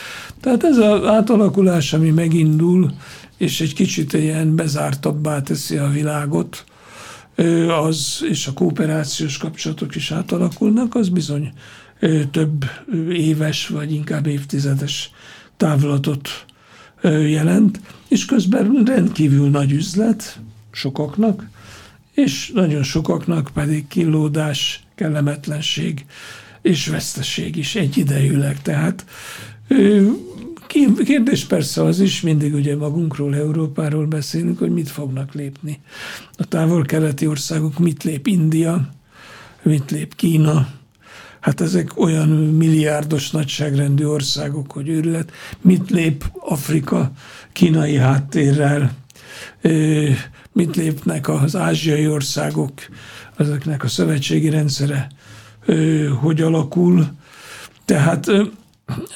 Tehát 0.40 0.64
ez 0.64 0.76
az 0.76 1.06
átalakulás, 1.06 1.92
ami 1.92 2.10
megindul, 2.10 2.92
és 3.36 3.60
egy 3.60 3.74
kicsit 3.74 4.12
ilyen 4.12 4.56
bezártabbá 4.56 5.42
teszi 5.42 5.76
a 5.76 5.88
világot, 5.88 6.64
az, 7.84 8.24
és 8.28 8.46
a 8.46 8.52
kooperációs 8.52 9.36
kapcsolatok 9.36 9.94
is 9.94 10.10
átalakulnak, 10.10 10.94
az 10.94 11.08
bizony 11.08 11.52
több 12.30 12.64
éves, 13.12 13.66
vagy 13.66 13.92
inkább 13.92 14.26
évtizedes 14.26 15.10
távlatot 15.56 16.28
jelent, 17.28 17.80
és 18.08 18.24
közben 18.24 18.82
rendkívül 18.84 19.50
nagy 19.50 19.72
üzlet 19.72 20.40
sokaknak, 20.72 21.48
és 22.14 22.50
nagyon 22.54 22.82
sokaknak 22.82 23.50
pedig 23.54 23.86
kínlódás, 23.88 24.86
kellemetlenség 25.02 26.04
és 26.62 26.86
veszteség 26.86 27.56
is 27.56 27.74
egyidejűleg. 27.74 28.62
Tehát 28.62 29.04
kérdés 31.04 31.44
persze 31.44 31.82
az 31.84 32.00
is, 32.00 32.20
mindig 32.20 32.54
ugye 32.54 32.76
magunkról, 32.76 33.34
Európáról 33.34 34.06
beszélünk, 34.06 34.58
hogy 34.58 34.70
mit 34.70 34.88
fognak 34.90 35.34
lépni. 35.34 35.80
A 36.36 36.44
távol-keleti 36.44 37.26
országok 37.26 37.78
mit 37.78 38.02
lép 38.02 38.26
India, 38.26 38.88
mit 39.62 39.90
lép 39.90 40.14
Kína, 40.14 40.68
Hát 41.40 41.60
ezek 41.60 42.00
olyan 42.00 42.28
milliárdos 42.28 43.30
nagyságrendű 43.30 44.04
országok, 44.04 44.72
hogy 44.72 44.88
őrület. 44.88 45.32
Mit 45.60 45.90
lép 45.90 46.24
Afrika 46.38 47.12
kínai 47.52 47.96
háttérrel, 47.96 48.92
mit 50.52 50.76
lépnek 50.76 51.28
az 51.28 51.56
ázsiai 51.56 52.08
országok, 52.08 52.72
ezeknek 53.36 53.84
a 53.84 53.88
szövetségi 53.88 54.48
rendszere 54.48 55.08
hogy 56.20 56.40
alakul. 56.40 57.06
Tehát 57.84 58.28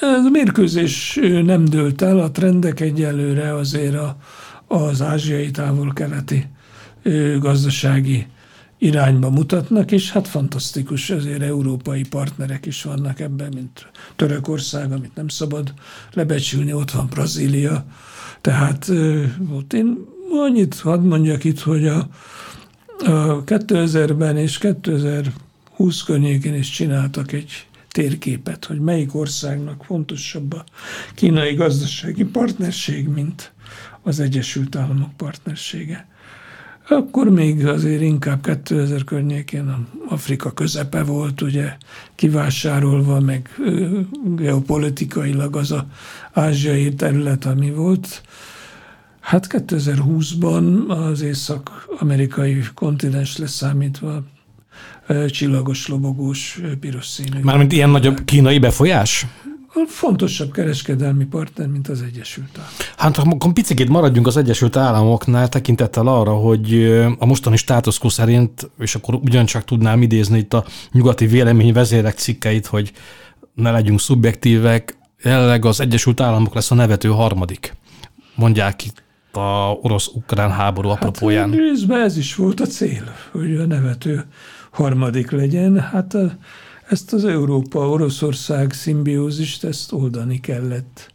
ez 0.00 0.24
a 0.24 0.30
mérkőzés 0.30 1.18
nem 1.44 1.64
dőlt 1.64 2.02
el, 2.02 2.18
a 2.18 2.30
trendek 2.30 2.80
egyelőre 2.80 3.54
azért 3.54 3.94
a, 3.94 4.16
az 4.66 5.02
ázsiai 5.02 5.50
távol-keleti 5.50 6.46
gazdasági 7.38 8.26
irányba 8.78 9.30
mutatnak, 9.30 9.92
és 9.92 10.10
hát 10.10 10.28
fantasztikus, 10.28 11.10
ezért 11.10 11.42
európai 11.42 12.02
partnerek 12.08 12.66
is 12.66 12.82
vannak 12.82 13.20
ebben, 13.20 13.52
mint 13.54 13.86
Törökország, 14.16 14.92
amit 14.92 15.14
nem 15.14 15.28
szabad 15.28 15.74
lebecsülni, 16.12 16.72
ott 16.72 16.90
van 16.90 17.06
Brazília. 17.10 17.84
Tehát 18.40 18.92
ott 19.52 19.72
én 19.72 19.96
annyit 20.30 20.80
hadd 20.80 21.00
mondjak 21.00 21.44
itt, 21.44 21.60
hogy 21.60 21.86
a, 21.86 22.08
2000-ben 22.98 24.36
és 24.36 24.58
2020 24.58 26.02
környékén 26.02 26.54
is 26.54 26.70
csináltak 26.70 27.32
egy 27.32 27.66
térképet, 27.90 28.64
hogy 28.64 28.80
melyik 28.80 29.14
országnak 29.14 29.84
fontosabb 29.84 30.52
a 30.52 30.64
kínai 31.14 31.54
gazdasági 31.54 32.24
partnerség, 32.24 33.08
mint 33.08 33.52
az 34.02 34.20
Egyesült 34.20 34.76
Államok 34.76 35.16
partnersége. 35.16 36.06
Akkor 36.88 37.30
még 37.30 37.66
azért 37.66 38.02
inkább 38.02 38.44
2000 38.44 39.04
környékén 39.04 39.86
Afrika 40.08 40.52
közepe 40.52 41.02
volt, 41.02 41.40
ugye 41.40 41.76
kivásárolva, 42.14 43.20
meg 43.20 43.48
geopolitikailag 44.36 45.56
az 45.56 45.72
a 45.72 45.86
ázsiai 46.32 46.94
terület, 46.94 47.44
ami 47.44 47.70
volt. 47.70 48.22
Hát 49.26 49.46
2020-ban 49.50 50.86
az 50.86 51.20
észak-amerikai 51.20 52.64
kontinens 52.74 53.36
leszámítva 53.36 54.22
csillagos, 55.28 55.88
lobogós, 55.88 56.60
piros 56.80 57.06
színű. 57.06 57.40
Mármint 57.42 57.72
ilyen 57.72 57.90
nagyobb 57.90 58.24
kínai 58.24 58.58
befolyás? 58.58 59.26
fontosabb 59.88 60.52
kereskedelmi 60.52 61.24
partner, 61.24 61.66
mint 61.66 61.88
az 61.88 62.02
Egyesült 62.02 62.58
Államok. 62.58 62.74
Hát 62.96 63.18
akkor 63.18 63.52
picit 63.52 63.88
maradjunk 63.88 64.26
az 64.26 64.36
Egyesült 64.36 64.76
Államoknál 64.76 65.48
tekintettel 65.48 66.06
arra, 66.06 66.32
hogy 66.32 66.84
a 67.18 67.26
mostani 67.26 67.56
státuszkó 67.56 68.08
szerint, 68.08 68.70
és 68.78 68.94
akkor 68.94 69.14
ugyancsak 69.14 69.64
tudnám 69.64 70.02
idézni 70.02 70.38
itt 70.38 70.54
a 70.54 70.64
nyugati 70.92 71.26
vélemény 71.26 71.72
vezérek 71.72 72.18
cikkeit, 72.18 72.66
hogy 72.66 72.92
ne 73.54 73.70
legyünk 73.70 74.00
szubjektívek, 74.00 74.96
jelenleg 75.22 75.64
az 75.64 75.80
Egyesült 75.80 76.20
Államok 76.20 76.54
lesz 76.54 76.70
a 76.70 76.74
nevető 76.74 77.08
harmadik. 77.08 77.74
Mondják 78.34 78.84
itt 78.84 79.04
a 79.36 79.78
orosz-ukrán 79.82 80.50
háború 80.50 80.88
hát 80.88 80.96
apropóján. 80.98 81.50
Hát 81.50 81.58
részben 81.58 82.00
ez 82.00 82.16
is 82.16 82.34
volt 82.34 82.60
a 82.60 82.66
cél, 82.66 83.14
hogy 83.32 83.56
a 83.56 83.66
nevető 83.66 84.24
harmadik 84.70 85.30
legyen. 85.30 85.80
Hát 85.80 86.16
ezt 86.88 87.12
az 87.12 87.24
Európa-Oroszország 87.24 88.72
szimbiózist, 88.72 89.64
ezt 89.64 89.92
oldani 89.92 90.40
kellett. 90.40 91.14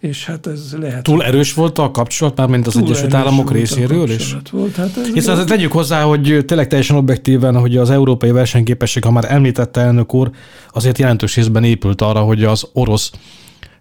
És 0.00 0.26
hát 0.26 0.46
ez 0.46 0.76
lehet... 0.80 1.02
Túl 1.02 1.22
erős 1.22 1.54
volt 1.54 1.78
a 1.78 1.90
kapcsolat, 1.90 2.36
már 2.36 2.48
mint 2.48 2.66
az 2.66 2.76
Egyesült 2.76 3.14
Államok 3.14 3.52
részéről 3.52 4.10
is? 4.10 4.36
Volt, 4.50 4.76
hát 4.76 4.96
ez 4.96 5.12
Hiszen 5.12 5.32
azért 5.32 5.48
tegyük 5.48 5.72
hozzá, 5.72 6.02
hogy 6.02 6.44
tényleg 6.46 6.66
teljesen 6.66 6.96
objektíven, 6.96 7.56
hogy 7.58 7.76
az 7.76 7.90
európai 7.90 8.30
versenyképesség, 8.30 9.04
ha 9.04 9.10
már 9.10 9.32
említette 9.32 9.80
elnök 9.80 10.14
úr, 10.14 10.30
azért 10.72 10.98
jelentős 10.98 11.36
részben 11.36 11.64
épült 11.64 12.00
arra, 12.00 12.20
hogy 12.20 12.44
az 12.44 12.68
orosz 12.72 13.10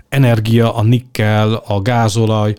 energia, 0.10 0.76
a 0.76 0.84
nikkel, 0.84 1.54
a 1.54 1.82
gázolaj, 1.82 2.56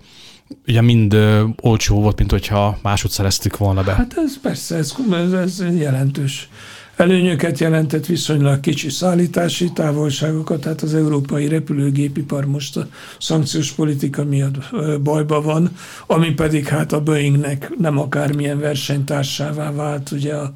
ugye 0.66 0.80
mind 0.80 1.12
ö, 1.12 1.44
olcsó 1.60 2.00
volt, 2.00 2.18
mint 2.18 2.30
hogyha 2.30 2.78
máshogy 2.82 3.10
szereztük 3.10 3.56
volna 3.56 3.82
be. 3.82 3.92
Hát 3.92 4.14
ez 4.16 4.40
persze, 4.40 4.76
ez, 4.76 4.94
ez, 5.12 5.32
ez 5.32 5.76
jelentős 5.76 6.48
Előnyöket 6.96 7.58
jelentett 7.58 8.06
viszonylag 8.06 8.60
kicsi 8.60 8.90
szállítási 8.90 9.72
távolságokat, 9.72 10.60
tehát 10.60 10.82
az 10.82 10.94
európai 10.94 11.48
repülőgépipar 11.48 12.44
most 12.44 12.76
a 12.76 12.86
szankciós 13.18 13.72
politika 13.72 14.24
miatt 14.24 14.56
bajba 15.02 15.42
van, 15.42 15.70
ami 16.06 16.30
pedig 16.30 16.66
hát 16.66 16.92
a 16.92 17.02
Boeingnek 17.02 17.72
nem 17.78 17.98
akármilyen 17.98 18.58
versenytársává 18.58 19.70
vált, 19.70 20.10
ugye 20.10 20.34
a, 20.34 20.52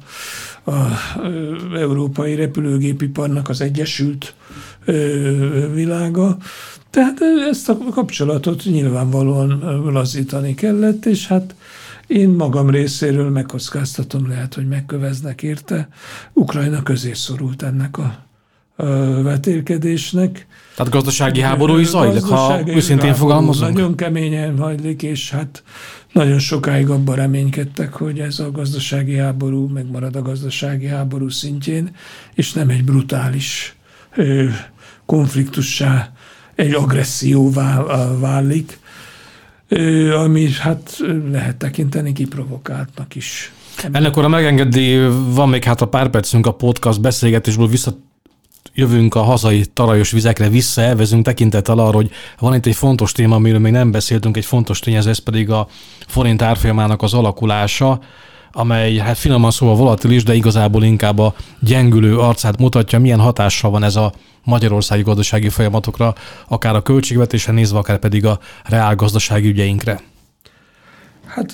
a, 0.63 0.71
a 0.71 0.97
európai 1.75 2.35
repülőgépiparnak 2.35 3.49
az 3.49 3.61
egyesült 3.61 4.33
világa. 5.73 6.37
Tehát 6.89 7.17
ezt 7.49 7.69
a 7.69 7.77
kapcsolatot 7.77 8.63
nyilvánvalóan 8.63 9.81
lazítani 9.91 10.55
kellett, 10.55 11.05
és 11.05 11.27
hát 11.27 11.55
én 12.07 12.29
magam 12.29 12.69
részéről 12.69 13.29
megkockáztatom, 13.29 14.27
lehet, 14.27 14.53
hogy 14.53 14.67
megköveznek 14.67 15.43
érte. 15.43 15.87
Ukrajna 16.33 16.83
közé 16.83 17.13
szorult 17.13 17.61
ennek 17.61 17.97
a, 17.97 18.27
vetélkedésnek. 19.23 20.47
Tehát 20.75 20.91
gazdasági 20.91 21.41
háború 21.41 21.77
is 21.77 21.87
zajlik, 21.87 22.23
ha 22.23 22.59
őszintén 22.65 23.13
fogalmazunk? 23.13 23.73
Nagyon 23.73 23.95
keményen 23.95 24.57
hajlik, 24.57 25.03
és 25.03 25.31
hát 25.31 25.63
nagyon 26.13 26.39
sokáig 26.39 26.89
abban 26.89 27.15
reménykedtek, 27.15 27.93
hogy 27.93 28.19
ez 28.19 28.39
a 28.39 28.51
gazdasági 28.51 29.15
háború 29.15 29.67
megmarad 29.67 30.15
a 30.15 30.21
gazdasági 30.21 30.87
háború 30.87 31.29
szintjén, 31.29 31.95
és 32.33 32.53
nem 32.53 32.69
egy 32.69 32.83
brutális 32.83 33.75
konfliktussá, 35.07 36.11
egy 36.55 36.73
agresszióvá 36.73 37.83
válik, 38.19 38.79
ami 40.23 40.49
hát 40.59 40.97
lehet 41.31 41.55
tekinteni 41.55 42.13
kiprovokáltnak 42.13 43.15
is. 43.15 43.51
Ennek 43.91 44.17
a 44.17 44.27
megengedi, 44.27 45.07
van 45.33 45.49
még 45.49 45.63
hát 45.63 45.81
a 45.81 45.87
pár 45.87 46.09
percünk 46.09 46.45
a 46.45 46.53
podcast 46.53 47.01
beszélgetésből 47.01 47.67
vissza 47.67 47.97
jövünk 48.73 49.15
a 49.15 49.21
hazai 49.21 49.65
tarajos 49.73 50.11
vizekre, 50.11 50.49
visszaelvezünk 50.49 51.25
tekintettel 51.25 51.79
arra, 51.79 51.95
hogy 51.95 52.11
van 52.39 52.55
itt 52.55 52.65
egy 52.65 52.75
fontos 52.75 53.11
téma, 53.11 53.35
amiről 53.35 53.59
még 53.59 53.71
nem 53.71 53.91
beszéltünk, 53.91 54.37
egy 54.37 54.45
fontos 54.45 54.79
tényező, 54.79 55.09
ez 55.09 55.17
pedig 55.17 55.49
a 55.49 55.67
forint 56.07 56.41
árfolyamának 56.41 57.01
az 57.01 57.13
alakulása 57.13 57.99
amely 58.57 58.95
hát 58.95 59.17
finoman 59.17 59.51
szóval 59.51 59.75
volatilis, 59.75 60.23
de 60.23 60.33
igazából 60.33 60.83
inkább 60.83 61.19
a 61.19 61.33
gyengülő 61.59 62.17
arcát 62.17 62.59
mutatja, 62.59 62.99
milyen 62.99 63.19
hatással 63.19 63.71
van 63.71 63.83
ez 63.83 63.95
a 63.95 64.13
magyarországi 64.43 65.01
gazdasági 65.01 65.49
folyamatokra, 65.49 66.15
akár 66.47 66.75
a 66.75 66.81
költségvetésre 66.81 67.53
nézve, 67.53 67.77
akár 67.77 67.97
pedig 67.97 68.25
a 68.25 68.39
reál 68.63 68.95
gazdasági 68.95 69.47
ügyeinkre. 69.47 70.01
Hát 71.25 71.53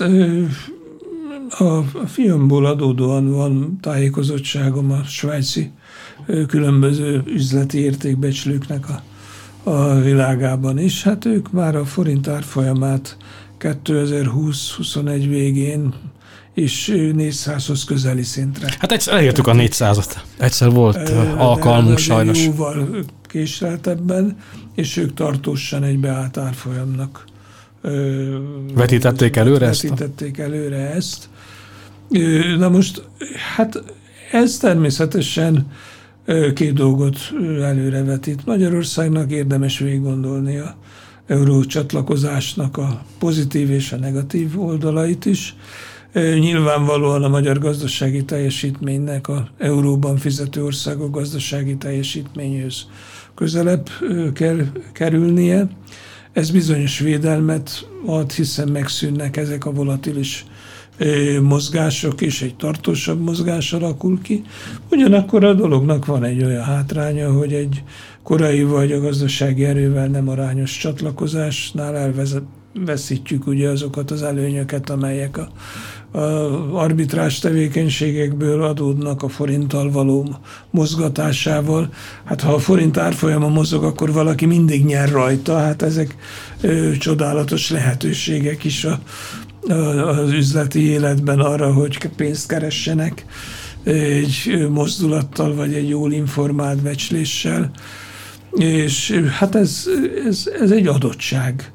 A 1.48 1.82
fiamból 2.06 2.66
adódóan 2.66 3.32
van 3.32 3.78
tájékozottságom 3.80 4.90
a 4.90 5.02
svájci 5.04 5.70
különböző 6.46 7.22
üzleti 7.26 7.78
értékbecslőknek 7.78 8.84
a, 8.88 9.02
a 9.70 10.00
világában 10.00 10.78
is. 10.78 11.02
Hát 11.02 11.24
ők 11.24 11.52
már 11.52 11.76
a 11.76 11.84
forint 11.84 12.28
árfolyamát 12.28 13.16
2020-21 13.60 15.24
végén 15.28 15.94
és 16.54 16.92
400-hoz 16.94 17.84
közeli 17.84 18.22
szintre. 18.22 18.74
Hát 18.78 18.92
egyszer 18.92 19.14
elértük 19.14 19.46
a 19.46 19.52
400-at. 19.52 20.16
Egyszer 20.38 20.70
volt 20.70 21.02
de, 21.02 21.34
alkalmunk 21.36 21.98
sajnos. 21.98 22.44
Jóval 22.44 23.04
késleltebben, 23.22 24.36
és 24.74 24.96
ők 24.96 25.14
tartósan 25.14 25.82
egy 25.82 25.98
beállt 25.98 26.36
árfolyamnak 26.36 27.24
vetítették 28.74 29.36
előre 29.36 29.66
ezt? 29.66 29.82
Vetítették 29.82 30.38
előre 30.38 30.90
ezt. 30.94 31.28
Na 32.58 32.68
most, 32.68 33.02
hát 33.56 33.82
ez 34.32 34.56
természetesen 34.56 35.66
két 36.54 36.72
dolgot 36.72 37.18
előrevetít. 37.62 38.46
Magyarországnak 38.46 39.30
érdemes 39.30 39.78
végig 39.78 40.02
gondolni 40.02 40.56
a 40.56 40.76
euró 41.26 41.64
csatlakozásnak 41.64 42.76
a 42.76 43.04
pozitív 43.18 43.70
és 43.70 43.92
a 43.92 43.96
negatív 43.96 44.60
oldalait 44.60 45.24
is. 45.24 45.56
Nyilvánvalóan 46.14 47.22
a 47.22 47.28
magyar 47.28 47.58
gazdasági 47.58 48.24
teljesítménynek 48.24 49.28
a 49.28 49.48
euróban 49.58 50.16
fizető 50.16 50.64
országok 50.64 51.10
gazdasági 51.10 51.76
teljesítményhöz 51.76 52.86
közelebb 53.34 53.88
kell 54.32 54.66
kerülnie. 54.92 55.68
Ez 56.32 56.50
bizonyos 56.50 56.98
védelmet 56.98 57.88
ad, 58.06 58.32
hiszen 58.32 58.68
megszűnnek 58.68 59.36
ezek 59.36 59.66
a 59.66 59.72
volatilis 59.72 60.44
mozgások, 61.42 62.20
és 62.20 62.42
egy 62.42 62.56
tartósabb 62.56 63.20
mozgás 63.20 63.72
alakul 63.72 64.20
ki. 64.22 64.42
Ugyanakkor 64.90 65.44
a 65.44 65.54
dolognak 65.54 66.06
van 66.06 66.24
egy 66.24 66.42
olyan 66.42 66.64
hátránya, 66.64 67.32
hogy 67.32 67.52
egy 67.52 67.82
korai 68.22 68.62
vagy 68.62 68.92
a 68.92 69.00
gazdasági 69.00 69.64
erővel 69.64 70.06
nem 70.06 70.28
arányos 70.28 70.78
csatlakozásnál 70.78 71.96
elveszítjük 71.96 73.46
ugye 73.46 73.68
azokat 73.68 74.10
az 74.10 74.22
előnyöket, 74.22 74.90
amelyek 74.90 75.36
a 75.36 75.48
arbitrás 76.72 77.38
tevékenységekből 77.38 78.62
adódnak 78.62 79.22
a 79.22 79.28
forinttal 79.28 79.90
való 79.90 80.36
mozgatásával. 80.70 81.88
Hát 82.24 82.40
ha 82.40 82.52
a 82.52 82.58
forint 82.58 82.96
árfolyama 82.96 83.48
mozog, 83.48 83.84
akkor 83.84 84.12
valaki 84.12 84.46
mindig 84.46 84.84
nyer 84.84 85.08
rajta. 85.08 85.58
Hát 85.58 85.82
ezek 85.82 86.16
ö, 86.60 86.96
csodálatos 86.96 87.70
lehetőségek 87.70 88.64
is 88.64 88.84
a, 88.84 89.00
az 90.08 90.32
üzleti 90.32 90.80
életben 90.80 91.40
arra, 91.40 91.72
hogy 91.72 91.98
pénzt 92.16 92.48
keressenek 92.48 93.24
egy 93.82 94.66
mozdulattal, 94.70 95.54
vagy 95.54 95.74
egy 95.74 95.88
jól 95.88 96.12
informált 96.12 96.82
becsléssel. 96.82 97.70
És 98.52 99.20
hát 99.38 99.54
ez, 99.54 99.84
ez, 100.26 100.50
ez 100.60 100.70
egy 100.70 100.86
adottság. 100.86 101.72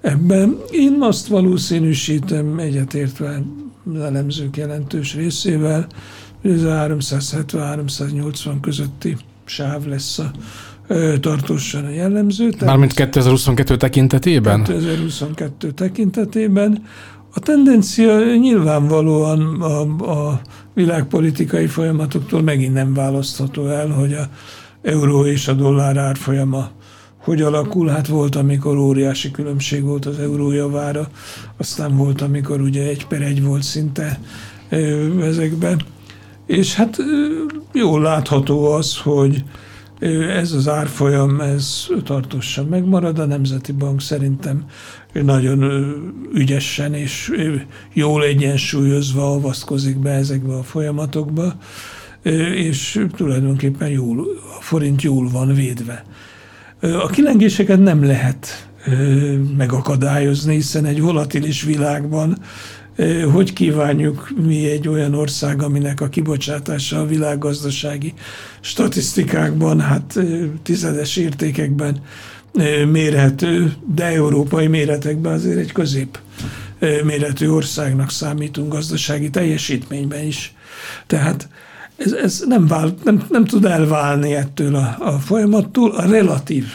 Ebben 0.00 0.58
én 0.70 0.96
azt 1.00 1.26
valószínűsítem 1.26 2.58
egyetértve 2.58 3.42
az 3.94 4.00
elemzők 4.00 4.56
jelentős 4.56 5.14
részével, 5.14 5.86
hogy 6.40 6.50
ez 6.50 6.62
a 6.62 6.86
370-380 6.88 8.56
közötti 8.60 9.16
sáv 9.44 9.86
lesz 9.86 10.18
a 10.18 10.30
tartósan 11.20 11.84
a 11.84 11.90
jellemző. 11.90 12.52
Mármint 12.60 12.92
2022 12.92 13.76
tekintetében? 13.76 14.62
2022 14.62 15.70
tekintetében. 15.70 16.82
A 17.34 17.40
tendencia 17.40 18.36
nyilvánvalóan 18.36 19.60
a, 19.60 19.80
a 20.10 20.40
világpolitikai 20.74 21.66
folyamatoktól 21.66 22.42
megint 22.42 22.74
nem 22.74 22.94
választható 22.94 23.66
el, 23.66 23.88
hogy 23.88 24.12
a 24.12 24.28
euró 24.82 25.26
és 25.26 25.48
a 25.48 25.52
dollár 25.52 25.96
árfolyama 25.96 26.70
hogy 27.24 27.42
alakul. 27.42 27.88
Hát 27.88 28.06
volt, 28.06 28.34
amikor 28.34 28.76
óriási 28.76 29.30
különbség 29.30 29.82
volt 29.82 30.06
az 30.06 30.18
euró 30.18 30.52
javára, 30.52 31.08
aztán 31.56 31.96
volt, 31.96 32.20
amikor 32.20 32.60
ugye 32.60 32.82
egy 32.82 33.06
per 33.06 33.22
egy 33.22 33.42
volt 33.42 33.62
szinte 33.62 34.20
ezekben. 35.20 35.82
És 36.46 36.74
hát 36.74 36.96
jól 37.72 38.00
látható 38.00 38.72
az, 38.72 38.98
hogy 38.98 39.44
ez 40.28 40.52
az 40.52 40.68
árfolyam, 40.68 41.40
ez 41.40 41.86
tartósan 42.04 42.66
megmarad. 42.66 43.18
A 43.18 43.26
Nemzeti 43.26 43.72
Bank 43.72 44.00
szerintem 44.00 44.64
nagyon 45.12 45.62
ügyesen 46.34 46.94
és 46.94 47.32
jól 47.92 48.24
egyensúlyozva 48.24 49.32
avaszkozik 49.32 49.98
be 49.98 50.10
ezekbe 50.10 50.54
a 50.54 50.62
folyamatokba, 50.62 51.54
és 52.54 53.06
tulajdonképpen 53.16 53.88
jól, 53.88 54.26
a 54.58 54.62
forint 54.62 55.02
jól 55.02 55.28
van 55.28 55.54
védve. 55.54 56.04
A 56.82 57.06
kilengéseket 57.06 57.78
nem 57.78 58.04
lehet 58.04 58.68
megakadályozni, 59.56 60.54
hiszen 60.54 60.84
egy 60.84 61.00
volatilis 61.00 61.62
világban 61.62 62.38
hogy 63.32 63.52
kívánjuk 63.52 64.30
mi 64.46 64.70
egy 64.70 64.88
olyan 64.88 65.14
ország, 65.14 65.62
aminek 65.62 66.00
a 66.00 66.08
kibocsátása 66.08 67.00
a 67.00 67.06
világgazdasági 67.06 68.14
statisztikákban, 68.60 69.80
hát 69.80 70.18
tizedes 70.62 71.16
értékekben 71.16 72.00
mérhető, 72.90 73.72
de 73.94 74.04
európai 74.04 74.66
méretekben 74.66 75.32
azért 75.32 75.58
egy 75.58 75.72
közép 75.72 76.18
méretű 77.04 77.48
országnak 77.48 78.10
számítunk 78.10 78.72
gazdasági 78.72 79.30
teljesítményben 79.30 80.24
is. 80.24 80.54
Tehát 81.06 81.48
ez, 81.96 82.12
ez 82.12 82.44
nem, 82.46 82.66
vál, 82.66 82.94
nem, 83.04 83.26
nem 83.28 83.44
tud 83.44 83.64
elválni 83.64 84.34
ettől 84.34 84.74
a, 84.74 84.96
a 84.98 85.18
folyamattól. 85.18 85.90
A 85.90 86.06
relatív 86.06 86.66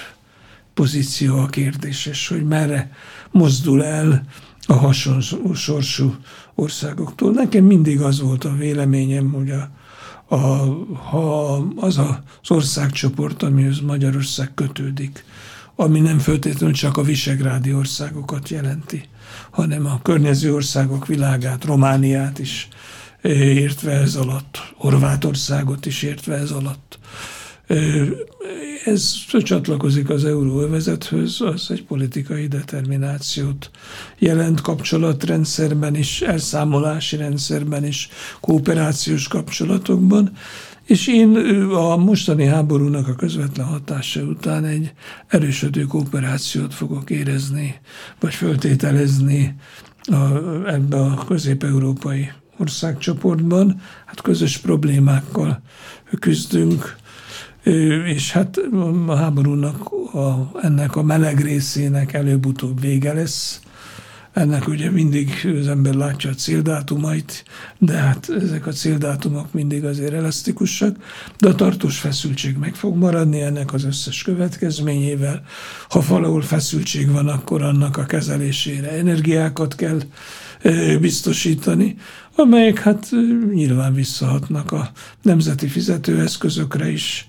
pozíció 0.74 1.38
a 1.40 1.46
kérdéses, 1.46 2.28
hogy 2.28 2.44
merre 2.44 2.92
mozdul 3.32 3.84
el 3.84 4.24
a 4.68 4.74
hasonló 4.74 5.54
sorsú 5.54 6.16
országoktól. 6.56 7.32
Nekem 7.32 7.64
mindig 7.64 8.02
az 8.02 8.22
volt 8.22 8.44
a 8.44 8.56
véleményem, 8.56 9.32
hogy 9.32 9.52
a, 9.52 9.70
a, 10.36 10.38
ha 11.10 11.54
az 11.76 11.98
az 11.98 12.52
országcsoport, 12.52 13.44
amihez 13.44 13.80
Magyarország 13.80 14.54
kötődik, 14.54 15.26
ami 15.76 16.00
nem 16.00 16.20
feltétlenül 16.20 16.76
csak 16.76 16.98
a 16.98 17.04
visegrádi 17.04 17.74
országokat 17.74 18.50
jelenti, 18.50 19.04
hanem 19.52 19.86
a 19.86 20.00
környező 20.02 20.54
országok 20.54 21.08
világát, 21.08 21.66
Romániát 21.66 22.40
is 22.40 22.68
értve 23.22 23.92
ez 23.92 24.16
alatt, 24.16 24.74
Horvátországot 24.76 25.86
is 25.86 26.04
értve 26.04 26.36
ez 26.36 26.52
alatt. 26.52 27.00
Ez 28.86 29.14
csatlakozik 29.44 30.10
az 30.10 30.26
euróövezethöz, 30.26 31.42
az 31.42 31.68
egy 31.72 31.84
politikai 31.84 32.48
determinációt 32.48 33.72
jelent 34.18 34.62
kapcsolatrendszerben 34.62 35.96
is, 35.96 36.22
elszámolási 36.22 37.18
rendszerben 37.18 37.86
is, 37.86 38.10
kooperációs 38.42 39.28
kapcsolatokban, 39.28 40.32
és 40.86 41.08
én 41.08 41.36
a 41.72 41.98
mostani 41.98 42.46
háborúnak 42.46 43.08
a 43.08 43.16
közvetlen 43.16 43.66
hatása 43.66 44.22
után 44.22 44.66
egy 44.66 44.94
erősödő 45.28 45.84
kooperációt 45.84 46.74
fogok 46.74 47.10
érezni, 47.10 47.76
vagy 48.20 48.34
föltételezni 48.34 49.56
a, 50.02 50.38
ebbe 50.66 50.98
a 50.98 51.24
közép-európai 51.28 52.30
országcsoportban, 52.58 53.82
hát 54.06 54.22
közös 54.22 54.58
problémákkal 54.58 55.62
küzdünk, 56.20 56.96
és 58.06 58.32
hát 58.32 58.58
a 59.08 59.16
háborúnak 59.16 59.92
a, 60.14 60.52
ennek 60.62 60.96
a 60.96 61.04
meleg 61.04 61.40
részének 61.40 62.14
előbb-utóbb 62.14 62.82
vége 62.82 63.14
lesz. 63.14 63.60
Ennek 64.34 64.68
ugye 64.68 64.92
mindig 64.92 65.48
az 65.60 65.68
ember 65.68 65.94
látja 65.94 66.30
a 66.30 66.34
céldátumait, 66.34 67.44
de 67.78 67.94
hát 67.94 68.30
ezek 68.42 68.68
a 68.68 68.72
céldátumok 68.72 69.54
mindig 69.54 69.86
azért 69.86 70.14
elasztikusak, 70.14 70.96
de 71.38 71.48
a 71.48 71.56
tartós 71.56 72.00
feszültség 72.00 72.58
meg 72.58 72.76
fog 72.76 72.96
maradni 72.96 73.42
ennek 73.42 73.74
az 73.74 73.84
összes 73.84 74.22
következményével. 74.22 75.44
Ha 75.90 76.04
valahol 76.08 76.42
feszültség 76.42 77.12
van, 77.12 77.28
akkor 77.28 77.62
annak 77.62 77.98
a 77.98 78.06
kezelésére 78.06 78.92
energiákat 78.92 79.76
kell 79.76 80.02
biztosítani, 81.02 81.96
amelyek 82.36 82.80
hát 82.80 83.10
nyilván 83.54 83.94
visszahatnak 83.94 84.72
a 84.72 84.92
nemzeti 85.22 85.68
fizetőeszközökre 85.68 86.92
is, 86.92 87.28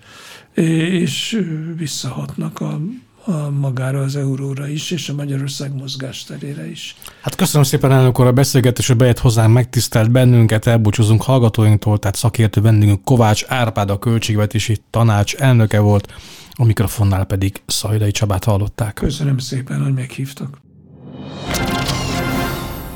és 0.54 1.44
visszahatnak 1.76 2.60
a, 2.60 2.80
a 3.24 3.50
magára 3.50 4.00
az 4.00 4.16
euróra 4.16 4.68
is, 4.68 4.90
és 4.90 5.08
a 5.08 5.14
Magyarország 5.14 5.74
mozgásterére 5.74 6.70
is. 6.70 6.96
Hát 7.20 7.34
köszönöm 7.34 7.66
szépen 7.66 7.92
elnök 7.92 8.20
úr 8.20 8.26
a 8.26 8.32
beszélgetés, 8.32 8.94
bejött 8.94 9.18
hozzánk, 9.18 9.54
megtisztelt 9.54 10.10
bennünket, 10.10 10.66
elbúcsúzunk 10.66 11.22
hallgatóinktól, 11.22 11.98
tehát 11.98 12.16
szakértő 12.16 12.60
vendégünk 12.60 13.04
Kovács 13.04 13.44
Árpád 13.48 13.90
a 13.90 13.98
költségvetési 13.98 14.78
tanács 14.90 15.34
elnöke 15.34 15.78
volt, 15.78 16.12
a 16.52 16.64
mikrofonnál 16.64 17.24
pedig 17.24 17.62
Szajlai 17.66 18.10
Csabát 18.10 18.44
hallották. 18.44 18.94
Köszönöm 18.94 19.38
szépen, 19.38 19.82
hogy 19.82 19.94
meghívtak. 19.94 20.58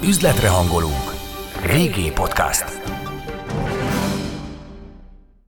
Üzletre 0.03 0.49
hangolunk. 0.49 1.15
VG 1.67 2.13
Podcast. 2.13 2.82